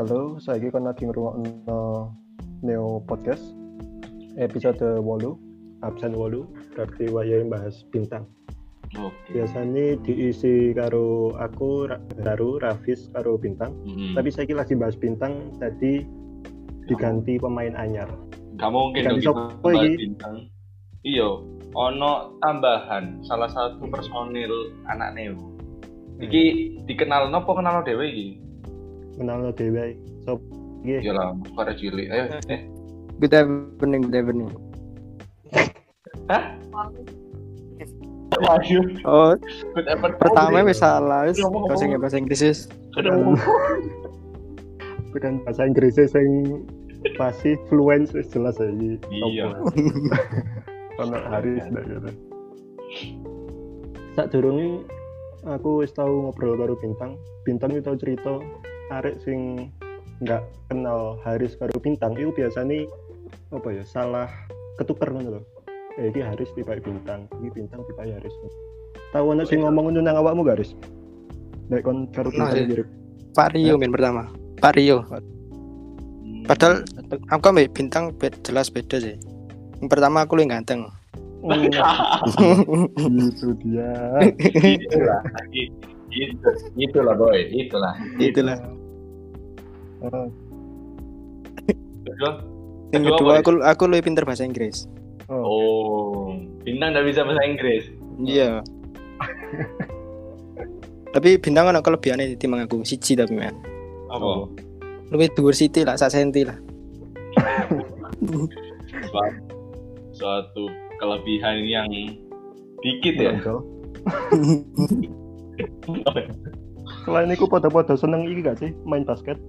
[0.00, 2.08] Halo, saya kon lagi ngrungokno
[2.64, 3.52] Neo Podcast
[4.40, 5.04] episode 8
[5.84, 8.24] absen 8 berarti waya bahas bintang.
[8.96, 9.12] Oke.
[9.36, 11.84] Biasanya diisi karo aku
[12.16, 13.76] Daru, Rafis karo bintang.
[13.84, 14.16] Mm-mm.
[14.16, 16.00] Tapi saya lagi bahas bintang tadi
[16.88, 18.08] diganti pemain anyar.
[18.56, 20.48] Gak mungkin Ganti dong kita bahas bintang.
[21.04, 21.28] Iya,
[21.76, 25.36] ono tambahan salah satu personil anak Neo.
[26.24, 26.44] Iki
[26.88, 28.48] dikenal nopo kenal dhewe iki?
[29.20, 29.84] Kenal Dewa.
[30.24, 30.40] So,
[30.80, 32.08] iki Ya lah, suara cilik.
[32.08, 32.24] Ayo,
[32.56, 32.64] eh.
[33.20, 34.48] Good evening, good evening.
[36.24, 36.56] Hah?
[38.40, 39.36] Ayo, Oh,
[39.76, 40.16] good effort.
[40.16, 42.58] pertama wis salah, wis Ngomong- bahasa Inggris bahasa Inggris wis.
[45.12, 46.64] Bukan bahasa Inggrisnya yang
[47.20, 48.96] pasti fluent wis jelas iki.
[49.12, 49.52] Iya.
[51.04, 52.10] Ono Haris ndak gitu.
[54.16, 54.80] Sak durunge
[55.44, 57.20] aku wis tau ngobrol karo Bintang.
[57.44, 58.40] Bintang itu tau cerita
[58.90, 59.70] arek sing
[60.20, 62.84] nggak kenal Haris karo Bintang itu biasanya
[63.54, 64.28] apa ya salah
[64.76, 65.42] ketuker ngono lho.
[65.98, 68.34] Eh iki Haris tiba Bintang, iki Bintang tiba Haris.
[69.10, 70.74] Tahu ana sing ngomong ngono nang awakmu gak Haris?
[71.70, 72.66] Nek kon karo Nah, Bintang iya.
[72.68, 72.88] mirip.
[73.30, 74.22] Pak Rio main pertama.
[74.58, 75.06] Pak Rio.
[75.06, 75.22] Hmm.
[76.44, 76.82] Padahal
[77.30, 79.14] aku ambek bintang be- jelas beda sih.
[79.80, 80.90] Yang pertama aku lebih ganteng.
[81.40, 81.56] Oh,
[83.16, 83.88] itu dia.
[84.76, 85.20] itulah,
[86.76, 87.96] itulah boy, itulah.
[88.20, 88.60] Itulah.
[90.00, 90.28] Oh,
[92.00, 92.30] Kedua,
[92.90, 94.88] Yang Kedua aku aku lebih pintar bahasa Inggris.
[95.28, 95.44] oh.
[95.44, 96.32] Oh,
[96.64, 97.84] bintang nggak bisa bahasa Inggris.
[98.20, 98.64] Iya.
[101.10, 103.54] tapi bintang kan kelebihannya timbang aku siji tapi men.
[104.10, 104.48] Apa?
[105.10, 106.56] Lebih dhuwur siti lah, sak senti lah.
[109.10, 109.42] Suatu,
[110.14, 110.64] suatu
[110.98, 111.90] kelebihan yang
[112.82, 113.32] dikit ya.
[113.36, 113.58] Menonjol.
[117.04, 119.40] Selain itu pada-pada seneng iki gak sih main basket?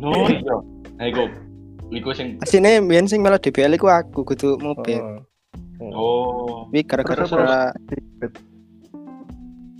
[0.00, 0.56] No, iya.
[0.96, 1.28] Nah, iku,
[1.92, 4.96] iku sing, Asine mbiyen sing malah DBL iku aku kudu mobil.
[5.80, 5.92] Oh.
[5.92, 7.76] oh, Tapi gara-gara Terus apa?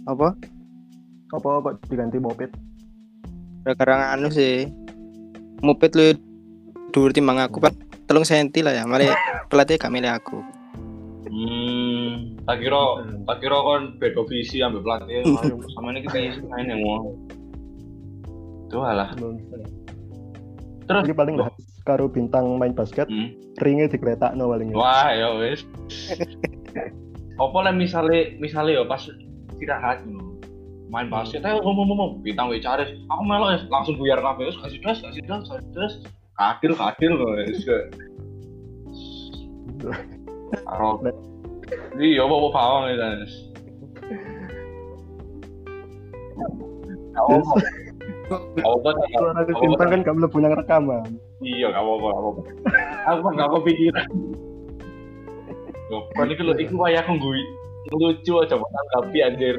[0.05, 0.29] apa?
[1.33, 2.53] Apa kok diganti moped?
[3.65, 4.69] Gara-gara anu sih.
[5.65, 6.13] Moped lu
[6.93, 7.73] dhuwur timbang aku kan
[8.05, 8.85] telung senti lah ya.
[8.85, 9.09] Mari
[9.49, 10.37] pelatih gak milih aku.
[11.31, 15.23] hmm, tak kira, tak kira kon beda visi ambil pelatih,
[15.79, 17.15] sama ini kita isi main yang mau.
[18.67, 19.15] Itu alah.
[20.91, 21.55] Terus, Ini paling bahas
[21.87, 23.31] karo bintang main basket, hmm.
[23.63, 24.75] ringnya digletakno paling.
[24.75, 25.63] Wah, ya wis.
[27.39, 29.07] Apa lah misale misale ya pas
[29.55, 30.35] istirahat ngono.
[30.91, 32.99] Main basket ayo ngomong-ngomong bintang wis cari.
[33.07, 35.95] Aku melo ya langsung buyar kabeh wis kasih das, kasih das, kasih das.
[36.35, 37.63] Kadil kadil kok wis.
[40.67, 40.99] Karo
[41.95, 43.35] Iya, apa bawang ya Danes.
[48.31, 48.89] Apa?
[49.11, 51.11] Suara bintang kan gak mlebu nang rekaman.
[51.43, 52.41] Iya, gak apa-apa, gak apa-apa.
[53.11, 54.09] Aku gak kepikiran.
[55.91, 57.43] Loh, kan iki lho, iku wayah aku ngguy.
[57.91, 59.57] Lucu aja buat tanggapi anjir.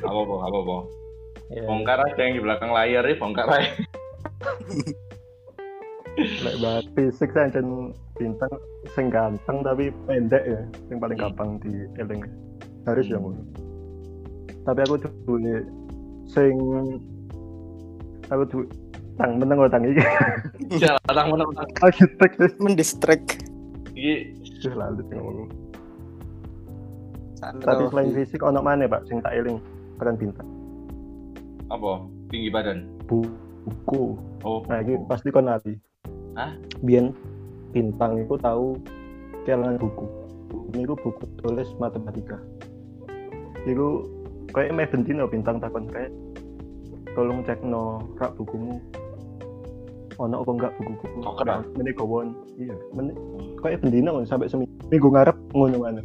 [0.00, 0.76] Gak apa-apa, gak apa-apa.
[1.52, 1.62] Iya.
[1.68, 3.70] Bongkar aja yang di belakang layar ya, bongkar aja.
[6.16, 8.48] Lek bahas fisik saya dan bintang
[8.96, 11.24] sing ganteng tapi pendek ya, yang paling Hmm.
[11.28, 12.24] gampang di eling.
[12.88, 13.44] Harus ya ngono.
[14.64, 14.96] Tapi aku
[15.28, 15.60] duwe
[16.24, 16.56] sing
[18.28, 18.64] aku duwe
[19.16, 20.02] tang meneng kok tang iki
[20.82, 21.68] Jalan tang menang tang.
[21.82, 23.22] arsitek wis Mendistrek.
[23.96, 24.14] Iki
[24.60, 25.50] Wis lalu ngomong.
[27.38, 29.60] Tapi selain fisik ono mana Pak sing tak eling
[29.96, 30.48] peran bintang.
[31.66, 32.02] apa?
[32.30, 32.86] Tinggi badan.
[33.06, 34.14] Buku.
[34.42, 35.74] Oh, Nah, ini pasti kon ngerti.
[36.34, 36.54] Hah?
[36.82, 37.10] Biyen
[37.70, 38.78] bintang itu tahu
[39.42, 40.06] kelangan buku.
[40.74, 42.38] Ini itu buku tulis matematika.
[43.66, 44.06] Iku
[44.50, 46.10] kayak meh bentino bintang takon kayak
[47.16, 48.76] tolong cek no rak bukumu
[50.16, 51.60] ono apa enggak buku-buku Oh, keren.
[51.76, 53.12] mene gowon iya mene
[53.60, 56.02] kayak bendino sampai seminggu minggu ngarep ngono mana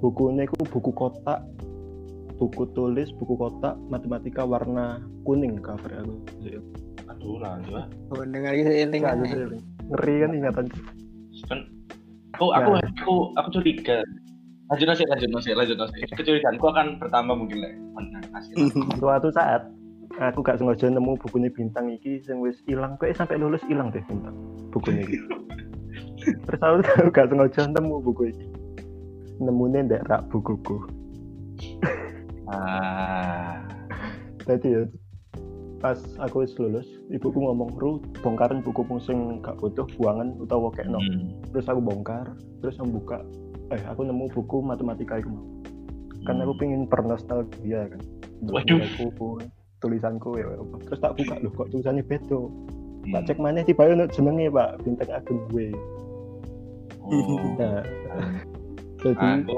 [0.00, 1.40] bukunya itu buku kotak
[2.36, 6.16] buku tulis buku kotak matematika warna kuning cover aku
[7.10, 7.84] aduh lah, lah.
[8.14, 9.02] Oh, dengar gitu eling.
[9.02, 9.60] Nggak, Eling.
[9.90, 10.64] ngeri kan ingatan
[11.50, 11.58] Kan
[12.32, 12.86] aku aku Nah.
[12.96, 13.98] aku aku curiga.
[14.70, 16.06] Lanjut nasi, lanjut nasi, lanjut nasi.
[16.06, 17.72] Kecurigaanku akan bertambah mungkin lah.
[17.98, 18.54] Menang hasil.
[18.96, 19.66] suatu saat
[20.20, 23.00] aku gak sengaja nemu bukunya bintang iki sing wis ilang.
[23.00, 24.36] Kayak sampai lulus ilang deh bintang
[24.68, 25.18] bukunya iki.
[26.46, 28.46] Terus aku, gak sengaja nemu buku iki.
[29.40, 30.76] Nemunya ndak rak bukuku.
[32.50, 33.62] Ah.
[34.42, 34.82] jadi ya
[35.78, 40.92] pas aku wis lulus ibuku ngomong ru bongkaran bukumu sing gak butuh buangan utawa kayak
[40.92, 41.30] Hmm.
[41.54, 42.26] terus aku bongkar
[42.60, 43.22] terus aku buka
[43.70, 45.30] eh aku nemu buku matematika itu
[46.28, 48.00] kan aku pengen bernostalgia kan.
[48.44, 48.82] Waduh.
[48.82, 49.40] aku
[49.80, 50.46] tulisanku ya
[50.86, 52.52] terus tak buka loh kok tulisannya bedo
[53.00, 53.16] Hmm.
[53.16, 55.72] tak cek mana tiba ono jenenge pak bintang ageng gue
[57.00, 57.56] Oh.
[57.56, 57.80] nah
[59.00, 59.56] jadi Aku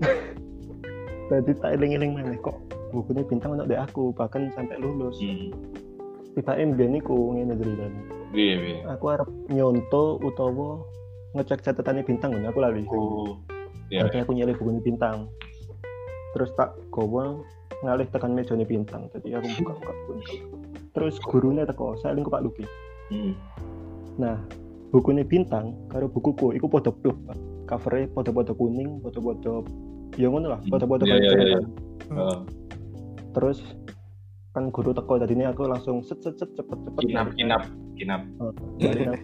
[1.28, 2.56] jadi tak eling-eling mana kok
[2.88, 5.52] bukunya bintang di aku bahkan sampai lulus hmm.
[6.40, 8.02] tiba mbiyen iku ngene ceritanya
[8.32, 8.76] Iya, iya.
[8.96, 10.80] aku arep nyonto utawa
[11.36, 13.36] ngecek catatannya bintang kan aku lali Oh.
[13.92, 14.08] Iya.
[14.08, 15.28] Jadi aku nyelip bukunya bintang
[16.32, 17.44] terus tak gowo
[17.86, 20.14] ngalih tekan mejanya bintang jadi aku buka buka buku
[20.94, 22.66] terus gurunya teko saya lingkup Pak Luki
[23.08, 23.32] Hmm.
[24.20, 24.36] nah
[24.92, 27.38] bukunya bintang karo bukuku iku podo blok Pak.
[27.68, 29.64] covernya podo-podo kuning podo-podo
[30.20, 31.32] ya ngono lah iya, kayak iya.
[31.40, 31.60] gitu.
[32.12, 32.38] Oh.
[33.32, 33.64] terus
[34.52, 37.62] kan guru teko tadi ini aku langsung set set set cepet cepet Kinap, kinap,
[37.96, 38.22] kinap.
[38.80, 39.16] nang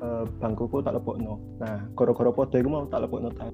[0.00, 3.52] eh, bangkuku tak lepokno nah goro-goro podo iku mau tak lepokno tak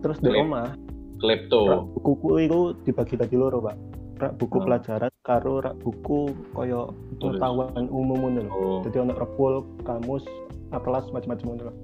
[0.00, 0.72] terus di omah
[1.20, 1.60] Klepto.
[1.94, 3.76] bukuku itu dibagi tadi loro pak
[4.18, 4.66] rak buku Hmm.
[4.66, 6.20] pelajaran karo rak buku
[6.52, 8.78] koyo pengetahuan umum ngono lho Oh.
[8.82, 10.24] jadi ono repul kamus
[10.70, 11.74] atlas macam-macam ngono lho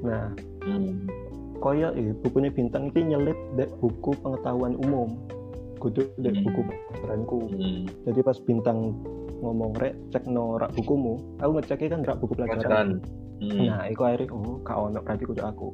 [0.00, 0.26] nah
[0.60, 1.04] Hmm.
[1.56, 5.20] koyo eh, bukunya bintang ini nyelip dek buku pengetahuan umum
[5.76, 6.44] kudu dek Hmm.
[6.44, 7.84] buku pelajaranku Hmm.
[8.04, 8.78] jadi pas bintang
[9.40, 12.88] ngomong rek cek no rak bukumu aku ngeceknya kan rak buku pelajaran Pelajaran.
[13.40, 13.60] Hmm.
[13.66, 15.68] nah iku akhirnya oh kak ono berarti kudu aku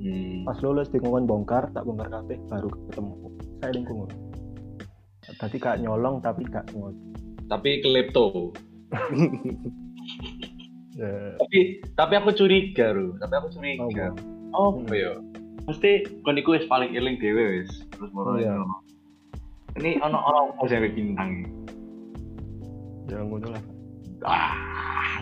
[0.00, 0.48] Hmm.
[0.48, 3.12] pas lulus di ngomong bongkar tak bongkar kabeh baru ketemu
[3.60, 4.08] saya lingkungan
[5.36, 6.96] tadi kak nyolong tapi kak ngono
[7.50, 8.54] Tapi klepto.
[10.94, 11.58] ya tapi
[11.98, 13.18] tapi aku curiga, Ru.
[13.18, 14.14] Tapi aku curiga.
[14.54, 15.18] Oh, apa ya?
[15.66, 17.70] Mesti kon iku wis paling eling dhewe wis.
[17.90, 18.54] Terus moro Iya.
[18.54, 18.76] ngono.
[19.82, 21.30] Ini ono orang apa sing bintang
[23.10, 23.62] ya ngono lah
[24.22, 25.18] Ah.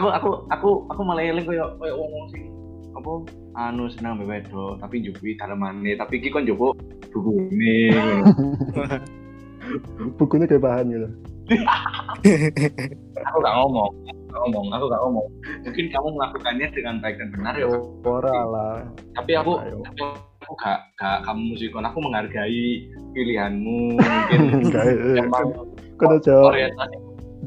[0.00, 2.48] Aku aku aku aku malah eling koyo koyo wong sing
[2.96, 3.10] apa
[3.58, 5.96] anu seneng mbek wedok tapi njupuki dalemane.
[5.98, 6.74] Tapi iki kon njupuk
[7.10, 7.90] bukune.
[8.74, 8.96] Ngono.
[10.18, 11.08] bukunya kayak bahan gitu
[13.26, 13.90] aku gak ngomong.
[14.30, 14.66] Gak ngomong.
[14.74, 15.26] Aku gak ngomong.
[15.66, 17.66] Mungkin kamu melakukannya dengan baik dan benar ya
[18.06, 18.76] ora lah.
[19.18, 19.78] Tapi aku Ayo.
[19.82, 20.00] tapi
[20.46, 21.86] aku gak gak kamu musikon.
[21.86, 23.98] Aku menghargai pilihanmu.
[23.98, 24.40] Mungkin
[25.26, 25.46] emang
[25.98, 26.96] kan jawab orientasi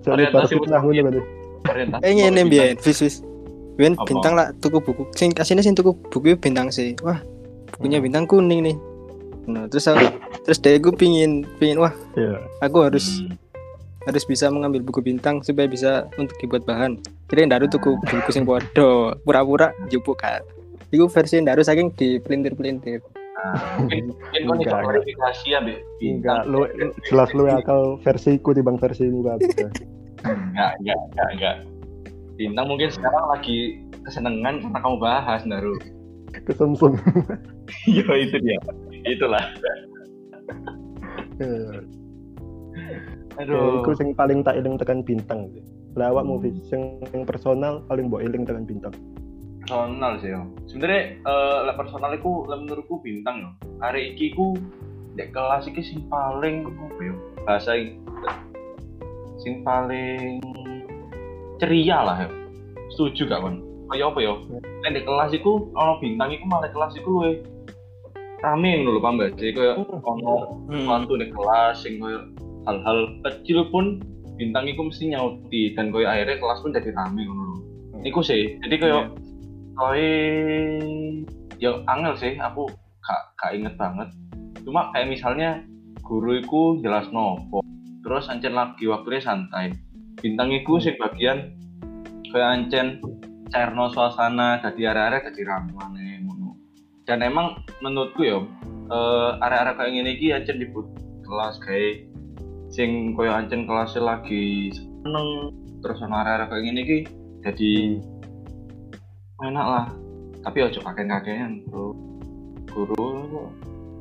[0.05, 2.51] orientasi orientasi Eh ngene politik.
[2.51, 3.15] biyen vis vis.
[3.97, 4.05] Apa?
[4.05, 5.03] bintang lah tuku buku.
[5.17, 6.93] Sing asine sing tuku buku bintang sih.
[7.01, 7.17] Wah,
[7.77, 8.05] bukunya Hmm.
[8.05, 8.77] bintang kuning nih.
[9.43, 10.07] Nah, terus aku,
[10.47, 13.35] terus deh gue pingin pingin wah iya aku harus Hmm.
[14.07, 16.99] harus bisa mengambil buku bintang supaya bisa untuk dibuat bahan.
[17.27, 20.43] Jadi ndaru tuku buku sing podo, pura-pura jupuk kan.
[20.93, 23.03] Iku versi ndaru saking di pelintir-pelintir.
[23.75, 24.15] Mungkin
[24.47, 25.59] mungkin kau verifikasi ya
[25.99, 26.63] enggak lu
[27.03, 29.67] jelas lu akal versiku versimu kabeh
[30.23, 31.55] enggak enggak enggak enggak
[32.35, 35.77] bintang mungkin sekarang lagi kesenangan karena kamu bahas Naru.
[36.49, 36.97] Kesumsum
[37.89, 38.59] iya itu dia.
[39.05, 39.43] Itulah.
[41.37, 41.81] Ya
[43.37, 43.81] aduh.
[43.81, 45.49] Iku sing paling tak eling tekan bintang.
[45.93, 48.93] Awakmu Fis, sing sing personal paling mbok eling tekan bintang.
[49.61, 50.41] Personal sih yo.
[50.65, 51.21] Sebenarnya
[51.69, 53.49] lah personal iku lah menurutku bintang yo.
[53.77, 54.57] Hari iki ku
[55.13, 57.15] dek kelas iki sing paling apa yo
[57.45, 57.93] bahasa i-
[59.37, 60.41] sing paling
[61.61, 62.29] ceria lah yo
[62.93, 63.61] setuju gak kon
[63.91, 64.33] kaya apa yo
[64.81, 67.31] nek di kelas iku ono bintang iku malah kelas iku luwe
[68.43, 70.33] rame ngono lho paham gak sih kaya ono
[70.67, 70.87] Hmm.
[70.89, 72.19] waktu di kelas sing koyo
[72.65, 73.99] hal-hal kecil pun
[74.35, 77.57] bintang iku mesti nyauti dan koyo akhirnya kelas pun jadi rame ngono lho.
[78.03, 78.57] Iku sih.
[78.65, 78.99] Jadi koyo
[79.77, 80.11] koyo
[81.61, 82.33] ya angel sih.
[82.41, 82.67] Aku
[83.03, 84.09] gak gak inget banget.
[84.65, 85.61] Cuma kayak misalnya
[86.01, 87.61] guru iku jelas nopo.
[88.03, 89.71] Terus ancen lagi waktunya santai
[90.23, 91.51] bintang iku sing bagian
[92.31, 93.03] kayak ancen
[93.51, 96.55] cairno suasana jadi area-area jadi ramane ngono.
[97.03, 98.39] Dan emang menurutku ya
[98.87, 100.87] eh area-area kayak gini iki ancen dibut
[101.27, 102.07] kelas kayak
[102.71, 105.51] sing koyo ancen kelasnya lagi seneng
[105.83, 106.97] terus ana area-area kayak gini iki
[107.43, 107.71] jadi
[109.43, 109.85] enak lah.
[110.47, 111.91] Tapi ojo kakek-kakean bro.
[112.71, 113.05] Guru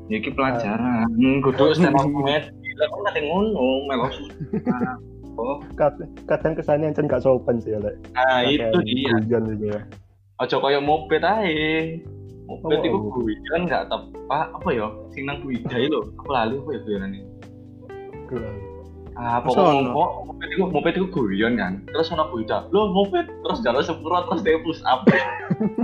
[0.06, 1.10] iki pelajaran.
[1.18, 2.46] Hmm, kudu stand up comedy.
[2.78, 4.08] Lah kok ngono melo
[5.38, 5.60] oh.
[5.76, 7.96] Kad- kadang kesannya ancen gak sopan sih ya lek.
[8.12, 9.12] Nah itu dia.
[9.28, 9.80] guyon gitu ya.
[10.42, 12.00] Ojo koyo moped ae.
[12.50, 14.90] Moped Oh, itu guyon nggak tepat apa ya?
[15.14, 16.10] Sing nang Buidai lho.
[16.18, 17.20] Aku lali apa ya guyonane?
[18.28, 18.56] Guyon.
[19.12, 21.72] ah pokoknya moped itu moped itu guyon kan.
[21.92, 25.06] Terus ono Buidai lo moped terus jalan sepuro terus dia push up.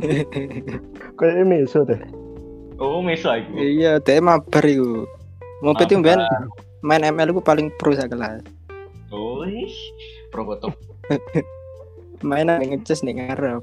[1.18, 2.00] Kayak meso deh.
[2.78, 5.06] Oh meso aku iya, dia mabar iku.
[5.62, 6.46] Moped itu ben Mabar.
[6.82, 8.42] main ML ku paling pro sak kelas.
[9.16, 9.78] oh ish
[10.30, 10.76] probotok
[12.18, 13.62] Main nang ngeces ning ngarep.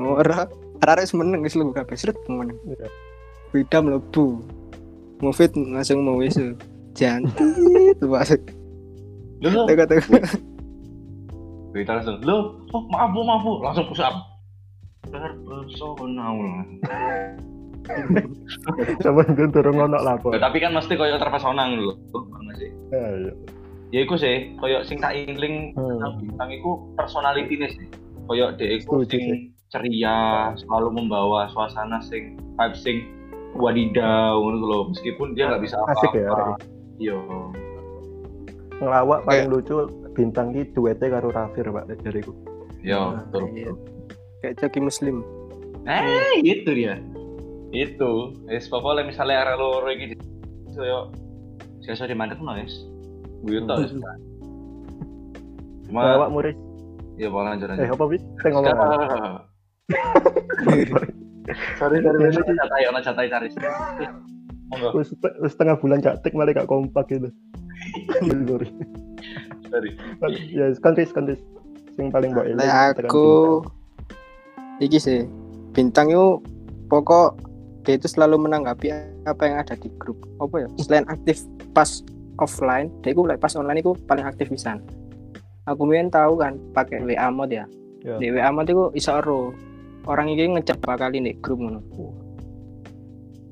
[0.00, 0.48] Ora
[0.80, 2.16] arek semeneng wis lu kabeh sret.
[2.24, 2.88] Iya.
[3.52, 4.40] Beda mlebu.
[5.20, 6.40] Mufid langsung mau wis.
[6.96, 8.40] Jantit masuk.
[9.44, 10.24] Loh, Tengok tengok.
[11.70, 14.16] kita langsung, loh, oh maaf bu, maaf bu, langsung push up.
[15.06, 16.64] Terpesona ulah.
[19.00, 20.34] Sama itu turun ngono lah kok.
[20.34, 21.94] Ya, tapi kan mesti koyo terpesona ngono lho.
[22.16, 22.68] Oh, mana sih?
[22.90, 23.32] Ya,
[23.90, 24.00] ya.
[24.00, 25.98] Ya iku sih, koyo sing tak ingling Hmm.
[25.98, 27.86] tentang bintang iku personality-ne sih.
[28.30, 32.96] Koyo dhek iku sing ceria, selalu membawa suasana sing vibe sing
[33.58, 34.80] wadidaw ngono lho.
[34.94, 36.54] Meskipun dia nggak bisa Asik ya, apa-apa.
[37.02, 37.18] Iya.
[38.80, 39.74] Ngelawak paling lucu
[40.16, 42.32] bintang ki duetnya karo Rafir Pak dariku.
[42.80, 43.42] Iya, betul.
[43.52, 43.72] Iya.
[44.40, 45.16] Kayak Coki Muslim.
[45.84, 46.96] Eh, itu dia.
[47.70, 48.34] Itu.
[48.48, 50.16] Wis pokoknya misalnya arek loro iki
[50.72, 51.12] koyo
[51.84, 52.72] sesuk di mandek no, guys.
[53.44, 53.76] Buyut tok.
[53.84, 53.92] wis.
[55.88, 56.56] Cuma Ngelawak murid.
[57.20, 57.92] ya boleh lanjut Eh aja.
[57.92, 58.22] apa bis?
[58.40, 58.76] Saya ngomong.
[61.80, 63.48] Sorry, sorry, sorry, catai, ono catai cari.
[64.70, 65.10] Monggo, Wis
[65.50, 67.26] setengah bulan cak malah gak kompak gitu.
[68.46, 68.70] Sorry.
[69.66, 70.38] sorry.
[70.54, 71.42] Ya, kantis kantis.
[71.98, 72.62] Sing paling mbok eling.
[73.02, 73.66] Aku
[74.78, 75.26] iki sih
[75.74, 76.38] bintang itu
[76.86, 77.34] pokok
[77.82, 78.94] dia itu selalu menanggapi
[79.26, 81.42] apa yang ada di grup apa ya selain aktif
[81.74, 82.00] pas
[82.40, 84.80] offline dia like, pas online itu paling aktif bisa
[85.64, 87.66] aku mungkin tahu kan pakai WA mode ya
[88.00, 88.16] Ya.
[88.16, 89.52] di WA mode itu iso ero
[90.08, 91.84] orang ini ngecek berapa kali nih grup ngono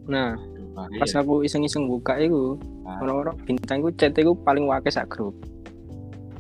[0.08, 0.40] nah
[0.96, 2.56] pas aku iseng-iseng buka itu
[2.88, 2.96] Ah.
[3.04, 5.36] orang-orang bintang itu chat itu paling wakil sak grup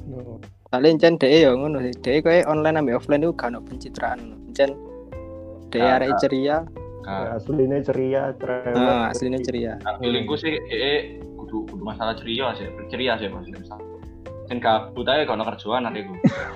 [0.08, 1.92] Oh, Kalian cen deh ya ngono sih.
[1.94, 4.18] Dek kayak online ambil offline itu gak ono pencitraan.
[4.56, 4.72] Cen
[5.68, 6.18] dek Ah, arek ah.
[6.18, 6.56] ceria,
[7.04, 8.72] ya, aslinya ceria, cerewet.
[8.72, 9.72] nah, aslinya ceria.
[9.84, 13.62] Nah, feelingku sih, eh, kudu kudu masalah ceria sih, ceria sih maksudnya.
[13.62, 13.80] misal.
[14.48, 16.14] Kan kabut aja kalau kerjaan adekku.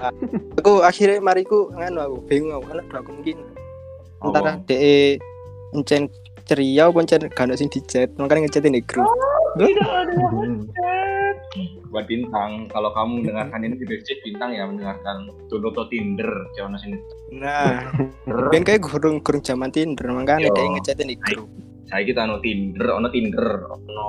[0.59, 3.49] Aku akhirnya mariku nganu aku bingung aku karena dua kemungkinan.
[4.23, 4.65] Antara Apa?
[4.67, 5.21] dek
[5.77, 6.03] encen
[6.49, 9.07] ceria apa encen gak sing di chat, makanya ngechatin di grup.
[9.57, 10.67] Hmm.
[11.93, 16.81] buat bintang kalau kamu mendengarkan ini di BC bintang ya mendengarkan download to Tinder jangan
[16.81, 16.97] sini
[17.37, 17.93] Nah,
[18.49, 20.57] ben kayak gurung gurung zaman Tinder, makanya Yo.
[20.57, 21.49] dek ngechatin di grup.
[21.93, 24.09] Saya kita ono Tinder ono Tinder ono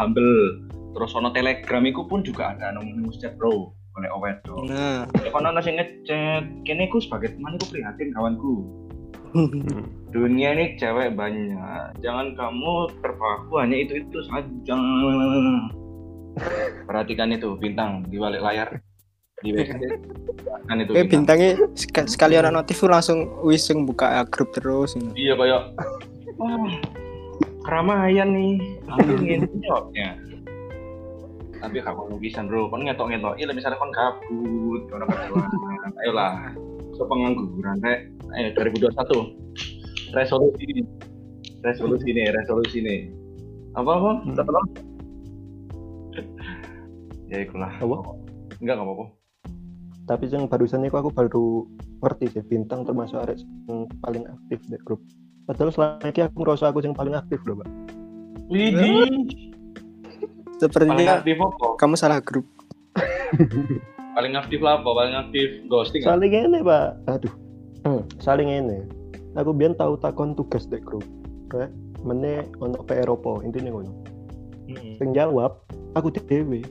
[0.00, 0.64] Bumble.
[0.96, 5.28] Terus ono Telegram itu pun juga ada nomor chat bro oleh owet dong Nah, ya
[5.32, 8.64] kalau nasi ngechat kini aku sebagai teman aku prihatin kawanku.
[10.16, 14.76] Dunia ini cewek banyak jangan kamu terpaku hanya itu itu saja.
[16.88, 18.80] Perhatikan itu bintang di balik layar
[19.44, 20.00] di website
[20.64, 21.12] kan itu bintang.
[21.12, 24.96] bintangnya sek- sekali orang notif langsung wiseng buka grup terus.
[25.12, 25.76] iya kayak
[26.36, 26.72] wah
[27.66, 28.54] keramaian nih.
[28.86, 30.26] Aku ingin jawabnya
[31.60, 32.68] tapi kamu lukisan bro.
[32.70, 36.54] Kon ngetok ngetok iya misalnya kon gabut kon kerjaan ayolah.
[36.96, 38.00] So pengangguran kayak
[38.38, 40.86] ayo 2021 resolusi.
[41.64, 43.00] Resolusi nih resolusi nih.
[43.74, 44.10] Apa apa?
[44.24, 44.38] Hmm.
[44.38, 44.60] apa?
[47.26, 47.74] Ya ikulah.
[47.82, 48.22] Apa?
[48.62, 49.06] enggak nggak apa-apa.
[50.06, 51.66] Tapi yang barusan itu aku baru
[51.98, 55.02] ngerti sih bintang termasuk arek yang paling aktif di grup.
[55.46, 57.70] Padahal selama ini aku ngerasa aku yang paling aktif loh, Pak.
[58.50, 59.16] Widih paling
[60.58, 62.46] Sepertinya aktif apa kamu salah grup.
[64.16, 66.98] paling aktif lah apa paling aktif ghosting Saling ini, Pak.
[67.06, 67.34] Aduh.
[67.86, 68.82] Hmm, saling ini.
[69.38, 71.06] Aku biar tahu takon tugas di grup.
[71.46, 71.70] Kayak
[72.02, 73.92] mene ono PR opo intinya ngono.
[74.66, 74.98] Hmm.
[74.98, 75.62] Sing jawab
[75.94, 76.66] aku dhewe.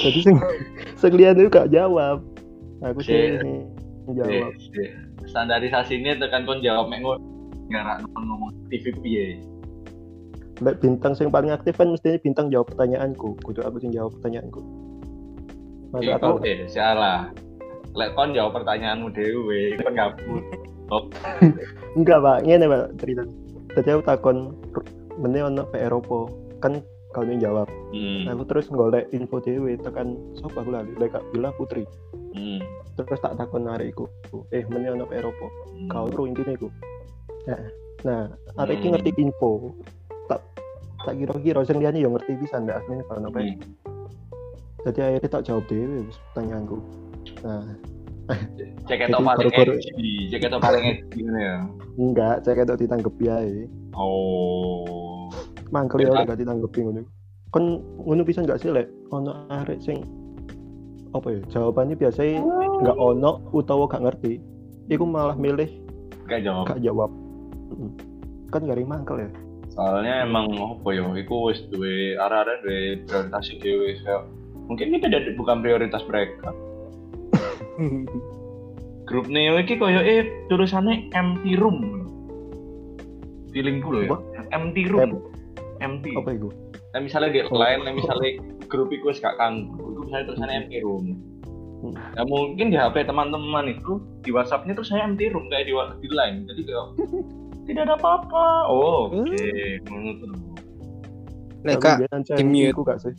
[0.00, 0.36] Jadi sing
[1.00, 2.24] sing liyan itu gak jawab.
[2.80, 3.36] Aku sih
[4.16, 4.56] jawab.
[4.80, 4.88] Eh,
[5.28, 7.33] standarisasinya tekan kon jawab mek ngono
[7.72, 9.28] nggak ngomong TV piye
[10.62, 13.34] Lek bintang sing paling aktif kan mestinya bintang jawab pertanyaanku.
[13.42, 14.62] Kudu aku sing jawab pertanyaanku.
[15.90, 17.34] Masa Iku aku eh salah
[17.94, 20.44] lek kon jawab pertanyaanmu dhewe kon gabut
[21.96, 22.38] enggak, Pak.
[22.44, 23.22] Ngene, Pak, cerita.
[23.72, 24.36] Tadi aku takon
[25.16, 26.28] mene ono PR opo.
[26.60, 27.68] Kan kau yang jawab.
[27.94, 28.28] hmm.
[28.30, 30.92] Aku terus golek info dhewe tekan sapa aku lali.
[31.00, 31.88] Lek Bila Putri.
[32.36, 32.60] hmm.
[33.00, 34.06] Terus tak takon arek iku.
[34.52, 35.46] Eh, mene ono PR opo.
[35.72, 35.88] hmm.
[35.88, 36.68] Kau ro intine iku.
[37.44, 37.60] Nah,
[38.04, 38.20] nah
[38.60, 38.94] arek iki Hmm.
[38.96, 39.50] ngerti info.
[40.30, 40.40] Tak
[41.04, 43.38] tak kira-kira sing liyane yo ngerti bisa ndak asline kalau apa.
[43.40, 43.56] Hmm.
[44.84, 46.76] Jadi akhirnya tak jawab dhewe wis pertanyaanku.
[47.40, 47.64] Nah,
[48.88, 51.56] cek itu Jadi paling edgy cek itu paling edgy ya
[52.00, 53.68] enggak, cek itu ditanggepi ae.
[53.96, 55.28] oh
[55.72, 57.02] Mangkel ya gak ditanggepi ngono.
[57.52, 60.04] Kon ngono bisa enggak sih lek ono arek sing
[61.14, 62.42] apa ya jawabannya biasanya
[62.82, 64.42] nggak ono utawa gak ngerti
[64.90, 65.70] iku malah milih
[66.26, 67.10] gak jawab gak jawab
[67.72, 67.92] Mm.
[68.52, 69.30] kan garing mangkel ya?
[69.74, 73.90] Soalnya emang apa ya iku wis duwe arah-arah duwe prioritas dhewe
[74.70, 76.54] mungkin kita bukan prioritas mereka.
[79.08, 82.08] Grup Neo iki koyo eh tulisannya empty room.
[83.52, 84.16] Feelingku loh ya.
[84.54, 85.20] Empty room.
[85.82, 86.16] Empty.
[86.16, 86.48] apa iku?
[86.94, 88.38] Nah misalnya di lain, nah misalnya
[88.70, 91.18] grup iku wis gak kan, iku misalnya tulisannya empty room.
[91.84, 91.94] Hmm.
[92.16, 96.08] Nah mungkin di HP teman-teman itu di WhatsAppnya terus saya empty room kayak di, di
[96.08, 96.48] line.
[96.48, 96.86] Jadi kayak
[97.64, 98.46] tidak ada apa-apa.
[98.68, 99.48] Oh, oke.
[99.88, 100.32] Ngono tuh.
[101.64, 102.72] Lek Tapi kak ancen di-mute.
[102.76, 103.14] iku gak sih?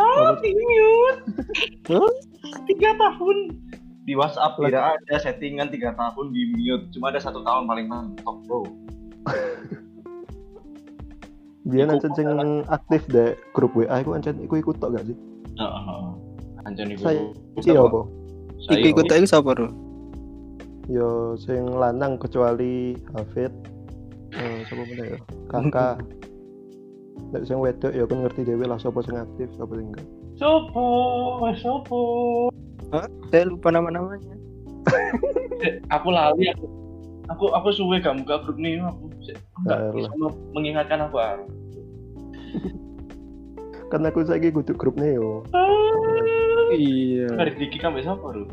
[0.00, 1.20] Oh, di mute.
[2.64, 3.36] Tiga tahun
[4.08, 6.88] di WhatsApp tidak ada settingan tiga tahun di mute.
[6.96, 8.64] Cuma ada satu tahun paling mantap bro.
[11.68, 12.28] Dia ancen sing
[12.72, 15.16] aktif deh grup WA iku ancen iku ikut tok gak sih?
[15.60, 16.04] Heeh.
[16.64, 17.04] Anjen iku.
[17.04, 17.20] Saya
[17.60, 18.00] Iya apa?
[18.64, 19.68] Saya iku ikut iku sapa bro?
[20.88, 23.52] Yo sing lanang kecuali Hafid.
[24.34, 25.18] Eh sapa meneh ya?
[25.50, 25.96] Kakak.
[27.30, 30.06] Nek sing wedok ya kan ngerti dhewe lah sapa sing aktif, sapa sing enggak.
[30.38, 30.86] Sopo,
[31.60, 32.00] Sopo.
[33.30, 34.34] Saya lupa nama-namanya.
[35.62, 36.66] Eh, aku lali aku.
[37.30, 39.06] Aku aku suwe gak buka grup nih aku.
[39.06, 40.10] Aku nggak bisa
[40.50, 41.16] mengingatkan aku.
[41.22, 41.38] ah.
[43.90, 45.46] Kan aku saiki kudu grup Neo.
[46.74, 47.30] Iya.
[47.34, 48.46] Dari Diki sampai siapa lu?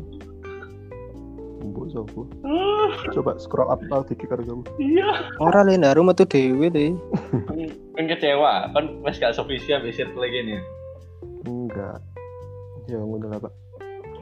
[1.58, 2.20] Mbok sapa?
[2.46, 4.62] Ah, Coba scroll up tau dikit karo kamu.
[4.78, 5.10] Iya.
[5.42, 6.94] Ora le ndaru metu dhewe deh.
[7.98, 10.60] Kan kecewa, kan mas gak sofisi habis circle lagi nih.
[11.50, 11.98] Enggak.
[12.86, 13.52] Ya ngono lah, Pak.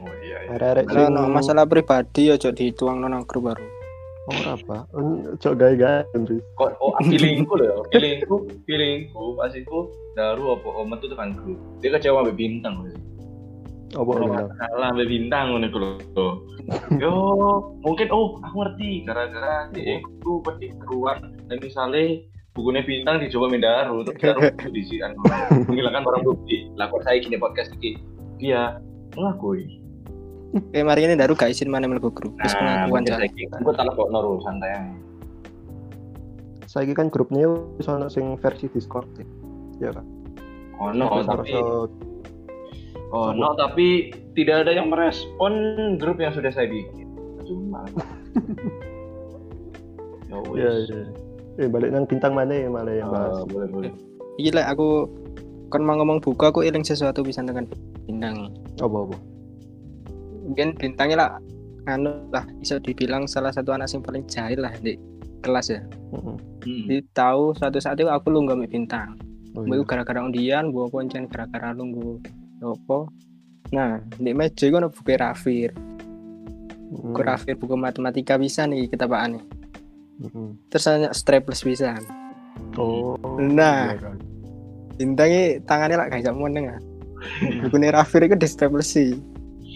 [0.01, 0.37] Oh iya.
[0.57, 3.65] Arek-arek sing no, masalah pribadi aja dituang nang grup baru.
[4.27, 4.83] ora, Pak.
[5.39, 6.43] Cok gawe-gawe Andri.
[6.59, 8.35] Kok oh feelingku loh, feelingku,
[8.67, 9.77] feelingku pas itu
[10.19, 11.55] daru apa metu tekan grup.
[11.79, 12.91] Dia kecewa sampai bintang loh.
[13.97, 16.27] Apa salah sampai bintang ngono iku lho.
[17.01, 17.13] Yo,
[17.81, 21.17] mungkin oh aku ngerti gara-gara dia itu pasti keruan
[21.49, 22.21] dan misalnya
[22.53, 25.17] bukunya bintang dicoba mendaru terus daru itu disian
[25.65, 26.69] menghilangkan barang bukti.
[26.77, 27.97] Lah kok saya gini podcast ini
[28.37, 28.77] dia
[29.17, 29.81] mengakui.
[30.71, 32.33] Kayak mari ini ndaru gak izin mana mlebu grup.
[32.39, 33.19] Wis pengakuan mungkin jan.
[33.25, 34.71] saiki gue tak kok noro santai.
[36.67, 39.07] Saiki kan grup Neo wis ono sing versi Discord.
[39.17, 39.25] ya.
[39.81, 40.05] Ya kan.
[40.77, 41.57] Oh no, tapi
[43.11, 45.53] oh no, tapi tidak ada yang merespon
[46.01, 47.07] grup yang sudah saya bikin.
[47.47, 47.83] Cuma.
[50.27, 50.43] Ya.
[50.43, 51.01] Iya, iya.
[51.57, 53.41] Eh balik nang bintang mana ya malah yang bahas.
[53.41, 53.91] Ah, boleh boleh.
[54.37, 55.07] Iki lek aku
[55.71, 57.65] kan mau ngomong buka aku eling sesuatu bisa dengan
[58.05, 58.51] bintang.
[58.77, 59.15] Apa apa?
[60.47, 61.29] Mungkin bintangnya lah
[61.87, 64.99] anu lah bisa dibilang salah satu anak yang paling jahil lah di
[65.41, 65.81] kelas ya.
[66.13, 66.37] Heeh.
[66.67, 66.85] Hmm.
[66.91, 69.15] Jadi tahu suatu saat itu aku lungguh ambek bintang.
[69.57, 69.81] Oh, iya.
[69.89, 72.21] gara-gara undian, gua koncen gara-gara lungguh
[72.61, 72.97] apa.
[73.75, 75.71] Nah, di meja itu ada buku Rafir.
[76.87, 79.43] Buku Rafir, buku matematika bisa nih kita nih.
[80.23, 80.49] Heeh.
[80.71, 81.99] Terus hanya strapless bisa.
[82.79, 83.19] Oh.
[83.37, 83.93] Nah.
[83.93, 84.17] iya kan.
[84.97, 86.79] Bintangnya tangannya lah kayak mau nengah.
[87.65, 89.13] Buku Rafir itu di strapless sih.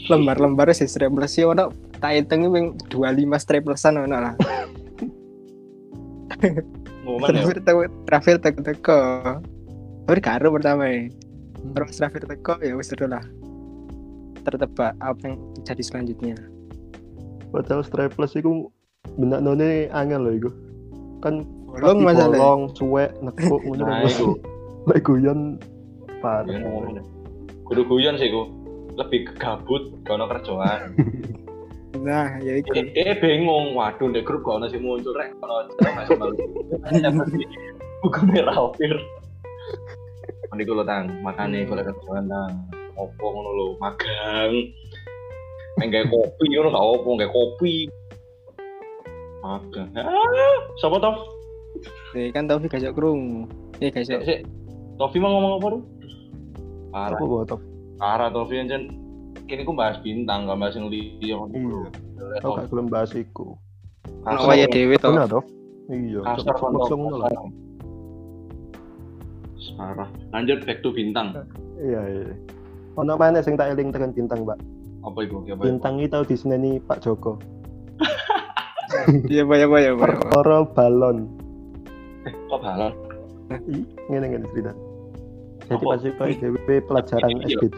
[0.09, 1.45] Lembar-lembar sih strapless sih.
[1.45, 1.69] Ono
[2.01, 4.33] tak hitung itu dua lima straplesan ono lah.
[6.41, 6.57] Ya.
[7.05, 9.01] Rafir teko, Rafir teko teko.
[10.09, 11.05] Tapi karo pertama ya.
[11.61, 11.73] Hmm.
[11.77, 13.23] Terus Rafir teko ya wis terus lah.
[14.41, 16.35] Tertebak apa yang jadi selanjutnya.
[17.53, 18.73] Padahal strapless iku
[19.19, 20.49] benak none angel loh iku.
[21.21, 22.35] Kan Bolong masalah.
[22.35, 24.35] bolong, cuek, nekuk ngono Nah, itu.
[24.91, 25.55] Lek guyon
[26.19, 26.43] parah.
[26.51, 26.99] Ngomong.
[27.63, 28.51] Kudu guyon sih ku.
[28.99, 30.79] Lebih gabut, gak ono kerjaan.
[32.01, 32.71] Nah, ya itu.
[32.71, 36.33] Dia bingung, waduh di grup gak ono sih muncul rek, ono masih malu.
[38.01, 38.57] Bukan merah
[40.51, 42.51] Mandi kulo tang, makane kulo kerjaan tang.
[42.99, 44.51] Opo ngono lho, magang.
[45.79, 47.87] Main kayak kopi ngono gak opo, kayak kopi.
[49.39, 49.87] Magang.
[49.95, 51.15] Ah, siapa tau?
[52.11, 53.47] Ya kan tahu sih gajak kerungu.
[53.79, 54.39] Ya guys, Sik, sik.
[54.99, 55.81] Tofi mau ngomong apa tuh?
[56.91, 57.15] Parah.
[57.15, 57.59] Apa botol?
[57.95, 58.91] Parah Tofi ancen.
[59.47, 61.39] Ini ku bahas bintang, gak bahas yang liya.
[61.47, 61.79] Iya.
[62.43, 63.55] Aku gak gelem bahas iku.
[64.27, 65.15] ono waya dhewe to.
[65.15, 65.43] Toh?
[65.87, 67.31] Iya, kasar coba
[69.61, 70.09] maksa ngono lah.
[70.09, 70.09] Parah.
[70.33, 71.27] Lanjut back to bintang.
[71.77, 72.33] Iya, iya.
[72.97, 74.57] Ono mana sing tak eling tekan bintang, Pak?
[75.05, 75.37] Apa itu?
[75.45, 75.65] Apa itu?
[75.69, 77.37] Bintang itu tau diseneni Pak Joko.
[79.31, 79.91] Iya, ya ya ya.
[79.95, 81.25] Perkara balon.
[82.27, 82.91] Eh, kok balon?
[84.11, 84.75] Ngene ngene cerita.
[85.71, 85.95] Jadi Apa?
[85.95, 87.55] pas iku dhewe pelajaran Ini.
[87.55, 87.77] SBT.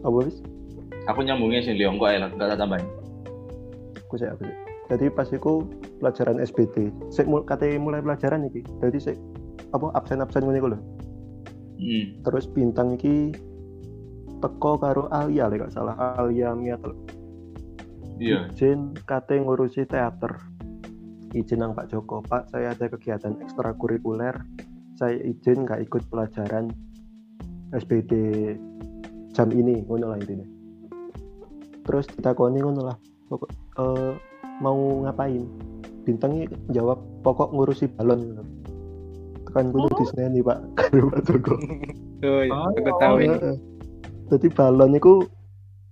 [0.00, 0.40] Apa wis?
[1.12, 2.88] Aku nyambungnya sih Leong kok enak, gak tak tambahin.
[4.08, 4.56] Aku sih aku sih.
[4.88, 5.68] Jadi pas iku
[6.00, 6.90] pelajaran SBT.
[7.12, 8.64] Sik mul kate mulai pelajaran iki.
[8.80, 9.16] Jadi sik
[9.74, 10.78] apa absen-absen ngene iku lho.
[11.76, 12.04] Hmm.
[12.22, 13.34] Terus bintang iki
[14.40, 16.92] teko karo Alia lek gak salah Alia Miatel.
[18.16, 18.48] Iya.
[18.48, 20.40] izin kate ngurusi teater
[21.36, 24.40] izin nang Pak Joko Pak saya ada kegiatan ekstrakurikuler
[24.96, 26.72] saya izin nggak ikut pelajaran
[27.76, 28.12] SBD
[29.36, 30.48] jam ini ngono lah intinya
[31.84, 32.96] terus ditakoni ngono lah
[33.28, 33.50] pokok
[33.84, 34.12] eh,
[34.64, 35.44] mau ngapain
[36.06, 38.38] bintangnya jawab pokok ngurusi balon.
[39.56, 41.54] Kan kudu Disney Pak karo Pak Joko.
[42.20, 43.36] Oh, iya, Oh, aku tahu ini.
[44.28, 45.24] Jadi balon iku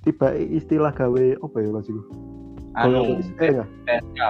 [0.03, 2.03] tiba istilah gawe apa ya Mas iku?
[2.74, 3.16] anu.
[3.22, 3.40] PSK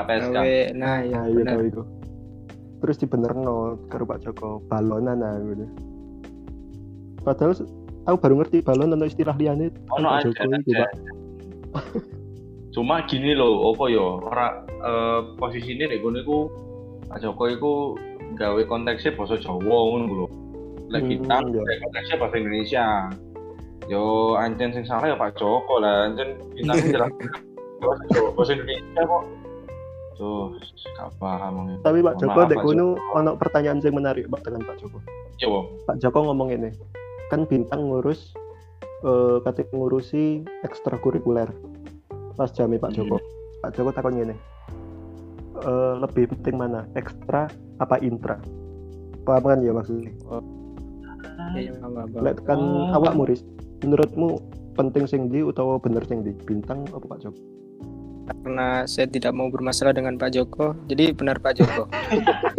[0.04, 1.52] PSK Gawe, nah ya Nah, iya benar.
[1.56, 1.82] tahu iku.
[2.78, 3.56] Terus dibenerno
[3.88, 5.64] karo Pak Joko, balonan nah gitu.
[7.24, 7.56] Padahal
[8.04, 10.72] aku baru ngerti balon atau istilah liane ono Pak aja Joko itu.
[10.76, 10.92] Pak.
[12.70, 16.38] cuma gini loh apa yo ora eh, posisinya dek kono iku
[17.06, 17.72] Pak Joko iku
[18.34, 20.26] gawe konteksnya bahasa Jawa ngono lho
[20.92, 21.50] lek Hmm, kita iya.
[21.54, 22.86] gawe konteksnya bahasa Indonesia
[23.84, 24.04] yo
[24.40, 27.12] ancen sing salah ya Pak Joko lah ancen bintang jelas
[28.36, 29.24] bahasa Indonesia kok
[30.14, 30.54] tuh
[30.94, 31.74] gak paham.
[31.82, 34.98] Tapi Pak Joko dek kono ono pertanyaan yang menarik Pak dengan Pak Joko.
[35.42, 35.66] Iya, Wong.
[35.90, 36.70] Pak Joko ngomong ini,
[37.28, 38.30] kan bintang ngurus
[39.04, 41.50] eh katanya ngurusi ekstrakurikuler
[42.38, 43.18] pas jamnya Pak Joko.
[43.60, 44.34] Pak Joko takon gini,
[45.64, 47.48] eh lebih penting mana, ekstra
[47.80, 48.36] apa intra?
[49.24, 50.12] Paham kan ya maksudnya?
[51.56, 52.16] Iya, apa apa.
[52.20, 52.96] Lek kan Oh.
[53.00, 53.40] awak muris,
[53.80, 54.38] menurutmu
[54.76, 57.40] penting sing di utawa bener sing di bintang apa Pak Joko?
[58.24, 61.84] Karena saya tidak mau bermasalah dengan Pak Joko, jadi benar Pak Joko.